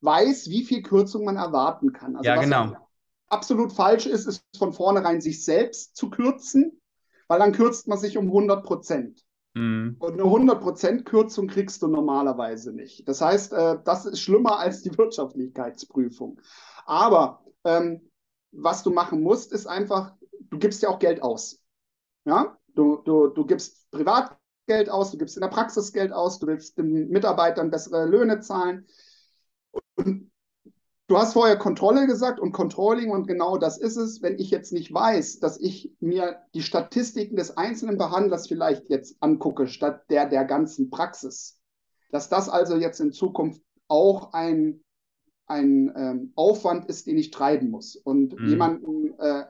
weiß, 0.02 0.50
wie 0.50 0.66
viel 0.66 0.82
Kürzung 0.82 1.24
man 1.24 1.38
erwarten 1.38 1.94
kann. 1.94 2.18
Also 2.18 2.30
ja, 2.30 2.36
genau. 2.36 2.85
Absolut 3.28 3.74
falsch 3.74 4.06
ist, 4.06 4.28
ist 4.28 4.44
von 4.58 4.74
vornherein 4.74 5.22
sich 5.22 5.44
selbst 5.44 5.96
zu 5.96 6.10
kürzen, 6.10 6.80
weil 7.28 7.40
dann 7.40 7.54
kürzt 7.54 7.88
man 7.88 7.98
sich 7.98 8.18
um 8.18 8.28
100 8.28 8.64
Prozent. 8.64 9.26
Mhm. 9.56 9.96
Und 10.00 10.14
eine 10.14 10.24
100% 10.24 11.04
Kürzung 11.04 11.48
kriegst 11.48 11.82
du 11.82 11.88
normalerweise 11.88 12.74
nicht. 12.74 13.08
Das 13.08 13.22
heißt, 13.22 13.54
äh, 13.54 13.78
das 13.84 14.06
ist 14.06 14.20
schlimmer 14.20 14.60
als 14.60 14.82
die 14.82 14.96
Wirtschaftlichkeitsprüfung. 14.96 16.40
Aber 16.86 17.44
ähm, 17.64 18.12
was 18.52 18.84
du 18.84 18.92
machen 18.92 19.22
musst, 19.22 19.54
ist 19.54 19.66
einfach, 19.66 20.14
du 20.50 20.60
gibst 20.60 20.82
ja 20.84 20.90
auch 20.90 21.00
Geld 21.00 21.24
aus. 21.24 21.60
Ja? 22.26 22.58
Du, 22.76 22.98
du, 22.98 23.28
du 23.28 23.46
gibst 23.46 23.90
Privatgeld 23.92 24.90
aus, 24.90 25.12
du 25.12 25.18
gibst 25.18 25.38
in 25.38 25.42
der 25.42 25.48
Praxis 25.48 25.94
Geld 25.94 26.12
aus, 26.12 26.40
du 26.40 26.48
willst 26.48 26.78
den 26.78 27.10
Mitarbeitern 27.10 27.72
bessere 27.72 28.06
Löhne 28.06 28.42
zahlen. 28.42 28.86
Und 29.96 30.32
du 31.08 31.18
hast 31.18 31.34
vorher 31.34 31.58
Kontrolle 31.58 32.08
gesagt 32.08 32.40
und 32.40 32.52
Controlling 32.52 33.12
und 33.12 33.28
genau 33.28 33.58
das 33.58 33.78
ist 33.78 33.98
es. 33.98 34.22
Wenn 34.22 34.40
ich 34.40 34.50
jetzt 34.50 34.74
nicht 34.74 34.94
weiß, 34.94 35.40
dass 35.40 35.60
ich 35.60 35.94
mir 36.00 36.38
die 36.54 36.62
Statistiken 36.62 37.36
des 37.36 37.58
einzelnen 37.58 37.98
Behandlers 37.98 38.48
vielleicht 38.48 38.90
jetzt 38.90 39.18
angucke, 39.20 39.68
statt 39.68 40.04
der 40.10 40.28
der 40.28 40.46
ganzen 40.46 40.90
Praxis, 40.90 41.60
dass 42.12 42.30
das 42.30 42.50
also 42.50 42.76
jetzt 42.76 43.00
in 43.00 43.12
Zukunft 43.12 43.62
auch 43.88 44.34
ein, 44.34 44.84
ein 45.48 45.94
ähm, 45.96 46.34
Aufwand 46.36 46.90
ist, 46.90 47.08
den 47.08 47.18
ich 47.18 47.32
treiben 47.32 47.70
muss. 47.70 47.96
Und 47.96 48.40
mhm. 48.40 48.48
jemanden 48.48 49.20
äh, 49.20 49.46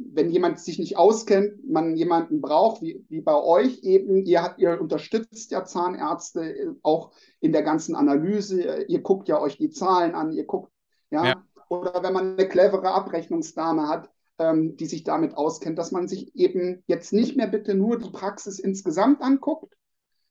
wenn 0.00 0.30
jemand 0.30 0.60
sich 0.60 0.78
nicht 0.78 0.96
auskennt, 0.96 1.68
man 1.68 1.96
jemanden 1.96 2.40
braucht, 2.40 2.82
wie, 2.82 3.04
wie 3.08 3.20
bei 3.20 3.34
euch 3.34 3.82
eben, 3.82 4.24
ihr, 4.24 4.42
habt, 4.42 4.60
ihr 4.60 4.80
unterstützt 4.80 5.50
ja 5.50 5.64
Zahnärzte 5.64 6.56
äh, 6.56 6.68
auch 6.82 7.12
in 7.40 7.52
der 7.52 7.62
ganzen 7.62 7.94
Analyse, 7.94 8.84
ihr 8.88 9.00
guckt 9.00 9.28
ja 9.28 9.40
euch 9.40 9.58
die 9.58 9.70
Zahlen 9.70 10.14
an, 10.14 10.32
ihr 10.32 10.44
guckt, 10.44 10.72
ja, 11.10 11.26
ja. 11.26 11.44
oder 11.68 12.02
wenn 12.02 12.12
man 12.12 12.38
eine 12.38 12.48
clevere 12.48 12.92
Abrechnungsdame 12.92 13.88
hat, 13.88 14.10
ähm, 14.38 14.76
die 14.76 14.86
sich 14.86 15.04
damit 15.04 15.36
auskennt, 15.36 15.78
dass 15.78 15.92
man 15.92 16.08
sich 16.08 16.34
eben 16.36 16.82
jetzt 16.86 17.12
nicht 17.12 17.36
mehr 17.36 17.48
bitte 17.48 17.74
nur 17.74 17.98
die 17.98 18.10
Praxis 18.10 18.58
insgesamt 18.58 19.22
anguckt 19.22 19.76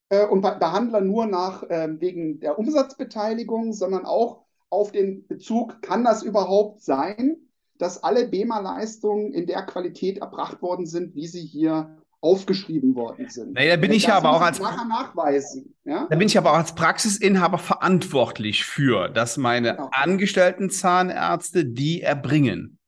äh, 0.09 0.25
und 0.25 0.41
Behandler 0.41 1.01
nur 1.01 1.25
nach 1.25 1.63
äh, 1.63 1.89
wegen 1.99 2.39
der 2.39 2.57
Umsatzbeteiligung, 2.57 3.73
sondern 3.73 4.05
auch 4.05 4.45
auf 4.69 4.91
den 4.91 5.27
Bezug, 5.27 5.81
kann 5.81 6.03
das 6.03 6.23
überhaupt 6.23 6.81
sein? 6.81 7.47
dass 7.77 8.03
alle 8.03 8.27
BEMA-Leistungen 8.27 9.33
in 9.33 9.47
der 9.47 9.63
Qualität 9.63 10.19
erbracht 10.19 10.61
worden 10.61 10.85
sind, 10.85 11.15
wie 11.15 11.27
sie 11.27 11.45
hier 11.45 11.97
aufgeschrieben 12.21 12.95
worden 12.95 13.29
sind. 13.29 13.53
Nee, 13.53 13.69
da 13.69 13.75
bin 13.75 13.91
ich 13.91 14.07
ja 14.07 14.17
aber 14.17 14.31
auch 14.31 14.41
als 14.41 14.59
nachweisen. 14.59 15.75
Ja? 15.83 16.07
Da 16.09 16.15
bin 16.15 16.27
ich 16.27 16.37
aber 16.37 16.51
auch 16.51 16.57
als 16.57 16.73
Praxisinhaber 16.73 17.57
verantwortlich 17.57 18.65
für, 18.65 19.09
dass 19.09 19.37
meine 19.37 19.75
genau. 19.75 19.89
angestellten 19.91 20.69
Zahnärzte 20.69 21.65
die 21.65 22.01
erbringen. 22.01 22.79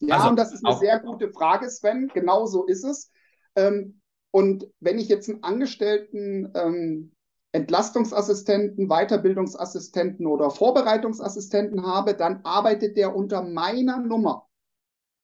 Ja, 0.00 0.16
also, 0.16 0.30
und 0.30 0.36
das 0.38 0.52
ist 0.52 0.64
eine 0.64 0.78
sehr 0.78 0.98
gute 1.00 1.30
Frage, 1.30 1.68
Sven. 1.68 2.10
Genau 2.14 2.46
so 2.46 2.64
ist 2.64 2.84
es. 2.84 3.10
Ähm, 3.54 4.00
und 4.30 4.66
wenn 4.80 4.98
ich 4.98 5.08
jetzt 5.08 5.28
einen 5.28 5.42
Angestellten 5.42 6.50
ähm, 6.54 7.12
Entlastungsassistenten, 7.52 8.88
Weiterbildungsassistenten 8.88 10.26
oder 10.26 10.50
Vorbereitungsassistenten 10.50 11.84
habe, 11.84 12.14
dann 12.14 12.40
arbeitet 12.44 12.96
der 12.96 13.14
unter 13.14 13.42
meiner 13.42 13.98
Nummer. 13.98 14.48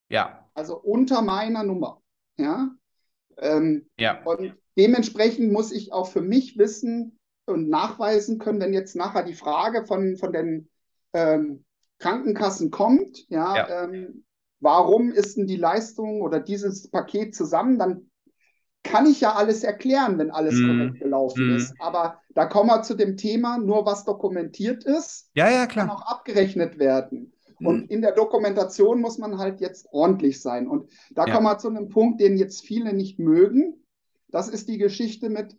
Ja. 0.08 0.46
Also 0.54 0.76
unter 0.76 1.22
meiner 1.22 1.62
Nummer. 1.62 2.02
Ja. 2.36 2.70
Ähm, 3.38 3.88
ja. 3.98 4.22
Und 4.24 4.56
dementsprechend 4.76 5.52
muss 5.52 5.72
ich 5.72 5.92
auch 5.92 6.08
für 6.08 6.22
mich 6.22 6.58
wissen 6.58 7.18
und 7.46 7.68
nachweisen 7.68 8.38
können, 8.38 8.60
wenn 8.60 8.72
jetzt 8.72 8.96
nachher 8.96 9.22
die 9.22 9.34
Frage 9.34 9.86
von, 9.86 10.16
von 10.16 10.32
den 10.32 10.68
ähm, 11.12 11.64
Krankenkassen 11.98 12.70
kommt, 12.70 13.28
ja, 13.28 13.56
ja. 13.56 13.84
Ähm, 13.84 14.24
warum 14.60 15.12
ist 15.12 15.36
denn 15.36 15.46
die 15.46 15.56
Leistung 15.56 16.22
oder 16.22 16.40
dieses 16.40 16.90
Paket 16.90 17.34
zusammen, 17.34 17.78
dann 17.78 18.10
kann 18.82 19.06
ich 19.06 19.20
ja 19.20 19.34
alles 19.34 19.64
erklären, 19.64 20.18
wenn 20.18 20.30
alles 20.30 20.54
mm. 20.54 20.66
korrekt 20.66 21.00
gelaufen 21.00 21.52
mm. 21.52 21.56
ist. 21.56 21.74
Aber 21.80 22.20
da 22.34 22.46
kommen 22.46 22.70
wir 22.70 22.82
zu 22.82 22.94
dem 22.94 23.16
Thema, 23.16 23.58
nur 23.58 23.84
was 23.84 24.04
dokumentiert 24.04 24.84
ist, 24.84 25.30
ja, 25.34 25.50
ja, 25.50 25.66
klar. 25.66 25.86
kann 25.86 25.96
auch 25.96 26.06
abgerechnet 26.06 26.78
werden. 26.78 27.32
Und 27.58 27.90
in 27.90 28.02
der 28.02 28.12
Dokumentation 28.12 29.00
muss 29.00 29.18
man 29.18 29.38
halt 29.38 29.60
jetzt 29.60 29.88
ordentlich 29.90 30.40
sein. 30.40 30.68
Und 30.68 30.90
da 31.10 31.26
ja. 31.26 31.34
kommen 31.34 31.46
wir 31.46 31.58
zu 31.58 31.68
einem 31.68 31.88
Punkt, 31.88 32.20
den 32.20 32.36
jetzt 32.36 32.62
viele 32.62 32.92
nicht 32.92 33.18
mögen. 33.18 33.82
Das 34.28 34.48
ist 34.48 34.68
die 34.68 34.78
Geschichte 34.78 35.30
mit, 35.30 35.56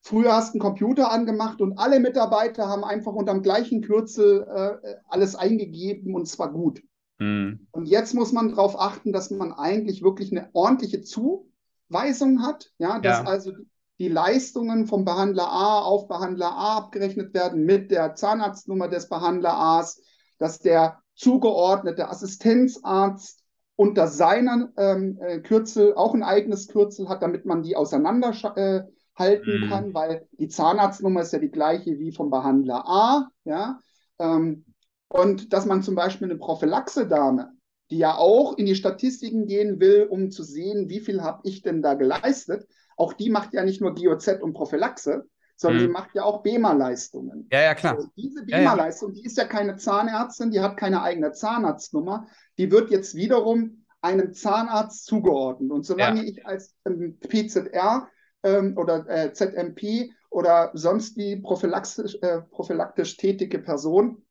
früher 0.00 0.34
hast 0.34 0.54
du 0.54 0.54
einen 0.54 0.60
Computer 0.60 1.10
angemacht 1.10 1.60
und 1.60 1.78
alle 1.78 2.00
Mitarbeiter 2.00 2.68
haben 2.68 2.84
einfach 2.84 3.12
unter 3.12 3.32
dem 3.32 3.42
gleichen 3.42 3.82
Kürzel 3.82 4.46
äh, 4.48 4.94
alles 5.08 5.34
eingegeben 5.34 6.14
und 6.14 6.26
zwar 6.26 6.52
gut. 6.52 6.82
Mm. 7.18 7.54
Und 7.72 7.86
jetzt 7.86 8.14
muss 8.14 8.32
man 8.32 8.50
darauf 8.50 8.78
achten, 8.78 9.12
dass 9.12 9.30
man 9.30 9.52
eigentlich 9.52 10.02
wirklich 10.02 10.30
eine 10.30 10.48
ordentliche 10.52 11.02
Zu- 11.02 11.50
Weisung 11.88 12.42
hat, 12.42 12.72
ja, 12.78 12.98
dass 12.98 13.18
ja. 13.18 13.24
also 13.24 13.52
die 13.98 14.08
Leistungen 14.08 14.86
vom 14.86 15.04
Behandler 15.04 15.48
A 15.48 15.80
auf 15.80 16.08
Behandler 16.08 16.52
A 16.52 16.78
abgerechnet 16.78 17.32
werden 17.34 17.64
mit 17.64 17.90
der 17.90 18.14
Zahnarztnummer 18.14 18.88
des 18.88 19.08
Behandler 19.08 19.54
A's, 19.56 20.02
dass 20.38 20.58
der 20.58 21.00
zugeordnete 21.14 22.08
Assistenzarzt 22.08 23.40
unter 23.76 24.06
seiner 24.06 24.72
ähm, 24.76 25.18
äh, 25.20 25.40
Kürzel 25.40 25.94
auch 25.94 26.14
ein 26.14 26.22
eigenes 26.22 26.68
Kürzel 26.68 27.08
hat, 27.08 27.22
damit 27.22 27.44
man 27.44 27.62
die 27.62 27.76
auseinanderhalten 27.76 28.92
äh, 29.16 29.36
mhm. 29.44 29.68
kann, 29.68 29.94
weil 29.94 30.28
die 30.32 30.48
Zahnarztnummer 30.48 31.22
ist 31.22 31.32
ja 31.32 31.38
die 31.38 31.50
gleiche 31.50 31.98
wie 31.98 32.12
vom 32.12 32.30
Behandler 32.30 32.84
A, 32.86 33.28
ja. 33.44 33.80
Ähm, 34.18 34.64
und 35.08 35.52
dass 35.52 35.66
man 35.66 35.82
zum 35.82 35.94
Beispiel 35.94 36.30
eine 36.30 36.38
Prophylaxe-Dame 36.38 37.54
die 37.90 37.98
ja 37.98 38.16
auch 38.16 38.56
in 38.56 38.66
die 38.66 38.74
Statistiken 38.74 39.46
gehen 39.46 39.80
will, 39.80 40.06
um 40.08 40.30
zu 40.30 40.42
sehen, 40.42 40.88
wie 40.88 41.00
viel 41.00 41.22
habe 41.22 41.40
ich 41.44 41.62
denn 41.62 41.82
da 41.82 41.94
geleistet. 41.94 42.66
Auch 42.96 43.12
die 43.12 43.30
macht 43.30 43.52
ja 43.52 43.64
nicht 43.64 43.80
nur 43.80 43.94
GOZ 43.94 44.40
und 44.40 44.54
Prophylaxe, 44.54 45.28
sondern 45.56 45.82
mhm. 45.82 45.86
sie 45.86 45.92
macht 45.92 46.14
ja 46.14 46.24
auch 46.24 46.42
BEMA-Leistungen. 46.42 47.48
Ja, 47.52 47.62
ja, 47.62 47.74
klar. 47.74 47.96
Also 47.96 48.08
diese 48.16 48.44
BEMA-Leistung, 48.44 49.10
ja, 49.10 49.16
ja. 49.16 49.20
die 49.20 49.26
ist 49.26 49.38
ja 49.38 49.44
keine 49.44 49.76
Zahnärztin, 49.76 50.50
die 50.50 50.60
hat 50.60 50.76
keine 50.76 51.02
eigene 51.02 51.32
Zahnarztnummer, 51.32 52.26
die 52.58 52.70
wird 52.70 52.90
jetzt 52.90 53.14
wiederum 53.14 53.84
einem 54.00 54.34
Zahnarzt 54.34 55.06
zugeordnet. 55.06 55.70
Und 55.70 55.86
solange 55.86 56.22
ja. 56.22 56.28
ich 56.28 56.46
als 56.46 56.74
ähm, 56.84 57.18
PZR 57.20 58.08
ähm, 58.42 58.76
oder 58.76 59.08
äh, 59.08 59.32
ZMP 59.32 60.10
oder 60.30 60.70
sonst 60.74 61.16
die 61.16 61.36
prophylaktisch, 61.36 62.16
äh, 62.20 62.42
prophylaktisch 62.42 63.16
tätige 63.16 63.60
Person 63.60 64.24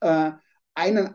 äh, 0.00 0.32
einen 0.74 1.14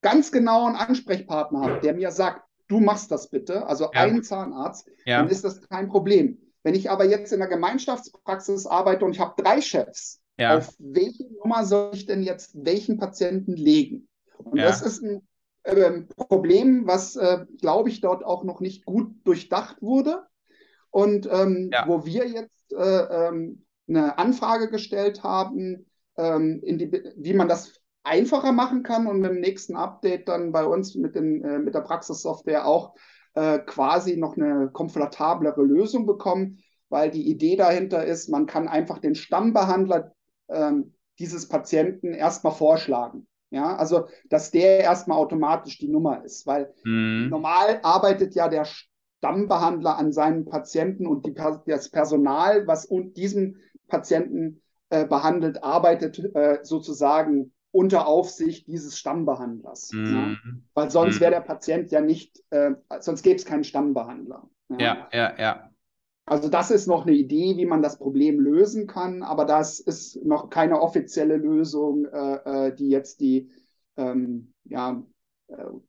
ganz 0.00 0.32
genauen 0.32 0.74
Ansprechpartner 0.74 1.60
habe, 1.60 1.80
der 1.80 1.94
mir 1.94 2.10
sagt, 2.10 2.42
du 2.68 2.80
machst 2.80 3.10
das 3.10 3.30
bitte, 3.30 3.66
also 3.66 3.84
ja. 3.84 3.90
einen 4.00 4.22
Zahnarzt, 4.22 4.88
dann 5.06 5.28
ist 5.28 5.44
das 5.44 5.66
kein 5.68 5.88
Problem. 5.88 6.38
Wenn 6.68 6.74
ich 6.74 6.90
aber 6.90 7.06
jetzt 7.06 7.32
in 7.32 7.38
der 7.38 7.48
Gemeinschaftspraxis 7.48 8.66
arbeite 8.66 9.02
und 9.06 9.12
ich 9.12 9.20
habe 9.20 9.42
drei 9.42 9.62
Chefs, 9.62 10.20
ja. 10.36 10.58
auf 10.58 10.74
welche 10.78 11.24
Nummer 11.42 11.64
soll 11.64 11.92
ich 11.94 12.04
denn 12.04 12.22
jetzt 12.22 12.50
welchen 12.62 12.98
Patienten 12.98 13.54
legen? 13.54 14.06
Und 14.36 14.58
das 14.58 14.82
ist 14.82 15.02
ein 15.02 15.26
äh, 15.62 16.02
Problem, 16.02 16.86
was, 16.86 17.16
äh, 17.16 17.46
glaube 17.58 17.88
ich, 17.88 18.02
dort 18.02 18.22
auch 18.22 18.44
noch 18.44 18.60
nicht 18.60 18.84
gut 18.84 19.14
durchdacht 19.24 19.80
wurde. 19.80 20.26
Und 20.90 21.26
ähm, 21.32 21.70
wo 21.86 22.04
wir 22.04 22.28
jetzt 22.28 22.70
äh, 22.74 23.28
ähm, 23.28 23.64
eine 23.88 24.18
Anfrage 24.18 24.68
gestellt 24.68 25.22
haben, 25.22 25.86
ähm, 26.18 26.60
die, 26.62 26.92
wie 27.16 27.32
man 27.32 27.48
das 27.48 27.80
einfacher 28.02 28.52
machen 28.52 28.82
kann 28.82 29.06
und 29.06 29.20
mit 29.20 29.30
dem 29.30 29.40
nächsten 29.40 29.74
Update 29.74 30.28
dann 30.28 30.52
bei 30.52 30.66
uns 30.66 30.94
mit, 30.96 31.14
den, 31.14 31.42
äh, 31.42 31.60
mit 31.60 31.74
der 31.74 31.80
Praxissoftware 31.80 32.66
auch 32.66 32.94
äh, 33.34 33.58
quasi 33.60 34.16
noch 34.16 34.36
eine 34.36 34.70
komfortablere 34.72 35.62
Lösung 35.62 36.06
bekommen, 36.06 36.58
weil 36.88 37.10
die 37.10 37.28
Idee 37.28 37.56
dahinter 37.56 38.04
ist, 38.04 38.28
man 38.28 38.46
kann 38.46 38.68
einfach 38.68 38.98
den 38.98 39.14
Stammbehandler 39.14 40.12
äh, 40.48 40.72
dieses 41.18 41.48
Patienten 41.48 42.14
erstmal 42.14 42.52
vorschlagen. 42.52 43.26
Ja, 43.50 43.76
also 43.76 44.08
dass 44.28 44.50
der 44.50 44.80
erstmal 44.80 45.16
automatisch 45.16 45.78
die 45.78 45.88
Nummer 45.88 46.22
ist, 46.22 46.46
weil 46.46 46.74
mhm. 46.84 47.28
normal 47.30 47.80
arbeitet 47.82 48.34
ja 48.34 48.48
der 48.48 48.66
Stammbehandler 49.18 49.96
an 49.96 50.12
seinen 50.12 50.44
Patienten 50.44 51.06
und 51.06 51.24
die, 51.24 51.34
das 51.66 51.88
Personal, 51.88 52.66
was 52.66 52.88
diesen 53.16 53.56
Patienten 53.88 54.60
äh, 54.90 55.06
behandelt, 55.06 55.64
arbeitet 55.64 56.18
äh, 56.34 56.58
sozusagen 56.62 57.52
unter 57.70 58.06
Aufsicht 58.06 58.66
dieses 58.66 58.98
Stammbehandlers. 58.98 59.90
Mhm. 59.92 60.14
Ja? 60.14 60.36
Weil 60.74 60.90
sonst 60.90 61.16
mhm. 61.16 61.20
wäre 61.20 61.30
der 61.32 61.40
Patient 61.40 61.90
ja 61.90 62.00
nicht, 62.00 62.42
äh, 62.50 62.72
sonst 63.00 63.22
gäbe 63.22 63.36
es 63.36 63.44
keinen 63.44 63.64
Stammbehandler. 63.64 64.48
Ja? 64.70 64.78
ja, 64.78 65.08
ja, 65.12 65.38
ja. 65.38 65.70
Also 66.26 66.50
das 66.50 66.70
ist 66.70 66.86
noch 66.86 67.06
eine 67.06 67.16
Idee, 67.16 67.56
wie 67.56 67.64
man 67.64 67.80
das 67.80 67.98
Problem 67.98 68.38
lösen 68.38 68.86
kann, 68.86 69.22
aber 69.22 69.46
das 69.46 69.80
ist 69.80 70.22
noch 70.24 70.50
keine 70.50 70.80
offizielle 70.80 71.36
Lösung, 71.36 72.04
äh, 72.04 72.66
äh 72.66 72.74
die 72.74 72.90
jetzt 72.90 73.20
die, 73.20 73.50
ähm, 73.96 74.52
ja, 74.64 75.02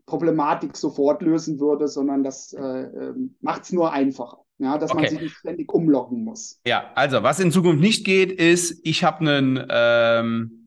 Problematik 0.06 0.78
sofort 0.78 1.22
lösen 1.22 1.60
würde, 1.60 1.88
sondern 1.88 2.24
das 2.24 2.54
äh, 2.54 2.62
ähm, 2.62 3.36
macht 3.42 3.64
es 3.64 3.72
nur 3.72 3.92
einfacher. 3.92 4.40
Ja, 4.58 4.78
dass 4.78 4.92
okay. 4.92 5.02
man 5.02 5.10
sich 5.10 5.22
nicht 5.22 5.36
ständig 5.36 5.74
umloggen 5.74 6.24
muss. 6.26 6.60
Ja, 6.66 6.92
also 6.96 7.24
was 7.24 7.40
in 7.40 7.52
Zukunft 7.52 7.80
nicht 7.80 8.06
geht, 8.06 8.32
ist, 8.32 8.82
ich 8.84 9.06
habe 9.06 9.20
einen 9.20 9.66
ähm, 9.70 10.59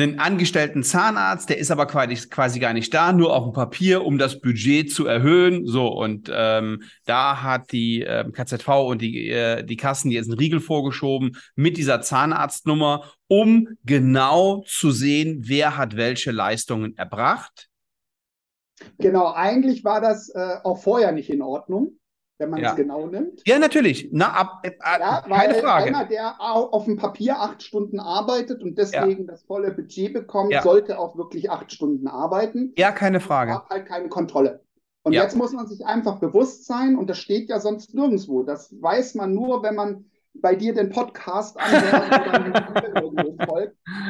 einen 0.00 0.18
angestellten 0.18 0.82
Zahnarzt, 0.82 1.48
der 1.48 1.58
ist 1.58 1.70
aber 1.70 1.86
quasi, 1.86 2.28
quasi 2.28 2.58
gar 2.58 2.72
nicht 2.72 2.92
da, 2.94 3.12
nur 3.12 3.34
auf 3.34 3.44
dem 3.44 3.52
Papier, 3.52 4.04
um 4.04 4.18
das 4.18 4.40
Budget 4.40 4.92
zu 4.92 5.06
erhöhen. 5.06 5.66
So, 5.66 5.88
und 5.88 6.30
ähm, 6.32 6.82
da 7.04 7.42
hat 7.42 7.72
die 7.72 8.02
äh, 8.02 8.24
KZV 8.30 8.68
und 8.68 9.02
die, 9.02 9.28
äh, 9.28 9.64
die 9.64 9.76
Kassen 9.76 10.10
jetzt 10.10 10.28
einen 10.28 10.38
Riegel 10.38 10.60
vorgeschoben 10.60 11.36
mit 11.56 11.76
dieser 11.76 12.00
Zahnarztnummer, 12.00 13.12
um 13.26 13.68
genau 13.84 14.64
zu 14.66 14.90
sehen, 14.90 15.42
wer 15.46 15.76
hat 15.76 15.96
welche 15.96 16.30
Leistungen 16.30 16.96
erbracht. 16.96 17.68
Genau, 18.98 19.32
eigentlich 19.32 19.84
war 19.84 20.00
das 20.00 20.28
äh, 20.30 20.56
auch 20.62 20.80
vorher 20.80 21.12
nicht 21.12 21.30
in 21.30 21.42
Ordnung 21.42 21.97
wenn 22.38 22.50
man 22.50 22.60
ja. 22.60 22.70
es 22.70 22.76
genau 22.76 23.06
nimmt. 23.06 23.42
Ja, 23.46 23.58
natürlich. 23.58 24.08
Na, 24.12 24.32
ab, 24.32 24.62
ab, 24.80 24.96
äh, 24.96 25.00
ja, 25.00 25.20
keine 25.28 25.54
Frage. 25.54 25.86
Einer, 25.86 26.06
der 26.06 26.40
auf 26.40 26.84
dem 26.84 26.96
Papier 26.96 27.40
acht 27.40 27.62
Stunden 27.62 28.00
arbeitet 28.00 28.62
und 28.62 28.78
deswegen 28.78 29.26
ja. 29.26 29.32
das 29.32 29.42
volle 29.42 29.72
Budget 29.72 30.12
bekommt, 30.12 30.52
ja. 30.52 30.62
sollte 30.62 30.98
auch 30.98 31.16
wirklich 31.16 31.50
acht 31.50 31.72
Stunden 31.72 32.06
arbeiten. 32.06 32.72
Ja, 32.76 32.92
keine 32.92 33.20
Frage. 33.20 33.54
Hat 33.54 33.70
halt 33.70 33.86
keine 33.86 34.08
Kontrolle. 34.08 34.62
Und 35.02 35.14
jetzt 35.14 35.36
muss 35.36 35.52
man 35.52 35.66
sich 35.66 35.86
einfach 35.86 36.18
bewusst 36.18 36.66
sein, 36.66 36.96
und 36.96 37.08
das 37.08 37.18
steht 37.18 37.48
ja 37.48 37.60
sonst 37.60 37.94
nirgendwo. 37.94 38.42
Das 38.42 38.74
weiß 38.80 39.14
man 39.14 39.32
nur, 39.32 39.62
wenn 39.62 39.74
man 39.74 40.04
bei 40.34 40.54
dir 40.54 40.74
den 40.74 40.90
Podcast 40.90 41.58
anhört. 41.58 43.02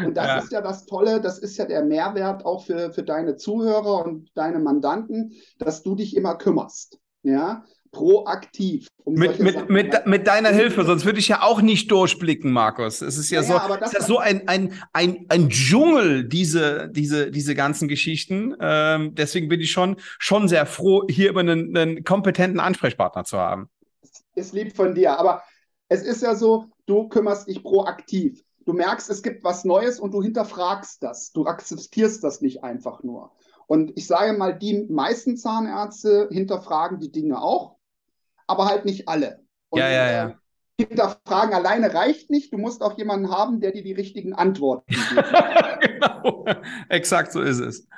Und 0.04 0.14
das 0.16 0.44
ist 0.44 0.52
ja 0.52 0.60
das 0.60 0.86
Tolle, 0.86 1.20
das 1.20 1.38
ist 1.38 1.56
ja 1.56 1.66
der 1.66 1.84
Mehrwert 1.84 2.44
auch 2.44 2.64
für, 2.64 2.92
für 2.92 3.02
deine 3.02 3.36
Zuhörer 3.36 4.04
und 4.04 4.30
deine 4.34 4.58
Mandanten, 4.58 5.34
dass 5.58 5.82
du 5.82 5.94
dich 5.94 6.16
immer 6.16 6.36
kümmerst. 6.36 6.98
Ja, 7.22 7.64
proaktiv. 7.90 8.88
Um 9.04 9.14
mit, 9.14 9.38
mit, 9.38 9.68
mit, 9.70 10.06
mit 10.06 10.26
deiner 10.26 10.50
Hilfe, 10.50 10.84
sonst 10.84 11.04
würde 11.04 11.18
ich 11.18 11.28
ja 11.28 11.42
auch 11.42 11.62
nicht 11.62 11.90
durchblicken, 11.90 12.52
Markus. 12.52 13.00
Es 13.00 13.16
ist 13.16 13.30
ja, 13.30 13.40
ja 13.40 13.46
so, 13.46 13.52
ja, 13.54 13.74
ist 13.76 13.92
ja 13.94 14.02
so 14.02 14.18
ein, 14.18 14.46
ein, 14.48 14.74
ein, 14.92 15.26
ein 15.28 15.48
Dschungel, 15.48 16.28
diese, 16.28 16.88
diese, 16.88 17.30
diese 17.30 17.54
ganzen 17.54 17.88
Geschichten. 17.88 18.54
Ähm, 18.60 19.14
deswegen 19.14 19.48
bin 19.48 19.60
ich 19.60 19.70
schon, 19.70 19.96
schon 20.18 20.48
sehr 20.48 20.66
froh, 20.66 21.04
hier 21.08 21.30
immer 21.30 21.40
einen, 21.40 21.76
einen 21.76 22.04
kompetenten 22.04 22.60
Ansprechpartner 22.60 23.24
zu 23.24 23.38
haben. 23.38 23.68
Ist 24.34 24.52
lieb 24.52 24.76
von 24.76 24.94
dir, 24.94 25.18
aber 25.18 25.42
es 25.88 26.02
ist 26.02 26.22
ja 26.22 26.34
so, 26.34 26.66
du 26.86 27.08
kümmerst 27.08 27.48
dich 27.48 27.62
proaktiv. 27.62 28.42
Du 28.66 28.74
merkst, 28.74 29.08
es 29.08 29.22
gibt 29.22 29.44
was 29.44 29.64
Neues 29.64 29.98
und 29.98 30.12
du 30.12 30.22
hinterfragst 30.22 31.02
das. 31.02 31.32
Du 31.32 31.46
akzeptierst 31.46 32.22
das 32.22 32.42
nicht 32.42 32.62
einfach 32.62 33.02
nur. 33.02 33.32
Und 33.66 33.92
ich 33.96 34.06
sage 34.06 34.36
mal, 34.36 34.58
die 34.58 34.86
meisten 34.90 35.38
Zahnärzte 35.38 36.28
hinterfragen 36.30 37.00
die 37.00 37.10
Dinge 37.10 37.40
auch 37.40 37.77
aber 38.48 38.66
halt 38.66 38.84
nicht 38.84 39.08
alle. 39.08 39.44
Und, 39.68 39.80
ja, 39.80 39.88
ja, 39.88 40.10
ja. 40.10 40.28
Äh, 40.28 40.34
hinterfragen 40.80 41.54
alleine 41.54 41.92
reicht 41.92 42.30
nicht. 42.30 42.52
Du 42.52 42.58
musst 42.58 42.82
auch 42.82 42.96
jemanden 42.96 43.30
haben, 43.30 43.60
der 43.60 43.72
dir 43.72 43.82
die 43.82 43.92
richtigen 43.92 44.32
Antworten 44.32 44.84
gibt. 44.86 45.10
genau. 45.80 46.44
Exakt 46.88 47.32
so 47.32 47.42
ist 47.42 47.58
es. 47.58 47.88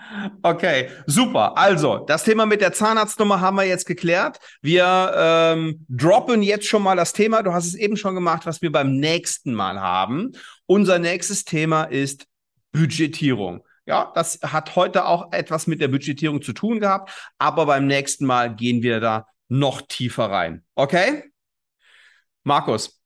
Okay, 0.43 0.89
super. 1.07 1.59
Also, 1.59 1.99
das 1.99 2.25
Thema 2.25 2.47
mit 2.47 2.63
der 2.63 2.73
Zahnarztnummer 2.73 3.41
haben 3.41 3.57
wir 3.57 3.65
jetzt 3.65 3.87
geklärt. 3.87 4.39
Wir 4.63 5.13
ähm, 5.15 5.85
droppen 5.89 6.43
jetzt 6.43 6.67
schon 6.67 6.83
mal 6.83 6.97
das 6.97 7.13
Thema. 7.13 7.43
Du 7.43 7.53
hast 7.53 7.67
es 7.67 7.75
eben 7.75 7.97
schon 7.99 8.15
gemacht, 8.15 8.47
was 8.47 8.63
wir 8.63 8.73
beim 8.73 8.97
nächsten 8.97 9.53
Mal 9.53 9.79
haben. 9.81 10.33
Unser 10.67 10.99
nächstes 10.99 11.45
Thema 11.45 11.85
ist 11.85 12.27
Budgetierung. 12.73 13.63
Ja, 13.85 14.11
das 14.15 14.39
hat 14.43 14.77
heute 14.77 15.05
auch 15.05 15.33
etwas 15.33 15.67
mit 15.67 15.81
der 15.81 15.89
Budgetierung 15.89 16.43
zu 16.43 16.53
tun 16.53 16.81
gehabt, 16.81 17.11
aber 17.39 17.67
beim 17.67 17.87
nächsten 17.87 18.25
Mal 18.25 18.55
gehen 18.55 18.83
wir 18.83 19.01
da 19.01 19.27
noch 19.51 19.83
tiefer 19.83 20.31
rein. 20.31 20.65
Okay? 20.75 21.25
Markus, 22.45 23.01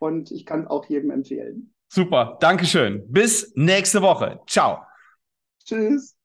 und 0.00 0.32
ich 0.32 0.46
kann 0.46 0.66
auch 0.66 0.86
jedem 0.86 1.10
empfehlen. 1.10 1.71
Super, 1.94 2.38
Dankeschön. 2.40 3.04
Bis 3.12 3.52
nächste 3.54 4.00
Woche. 4.00 4.40
Ciao. 4.46 4.82
Tschüss. 5.62 6.16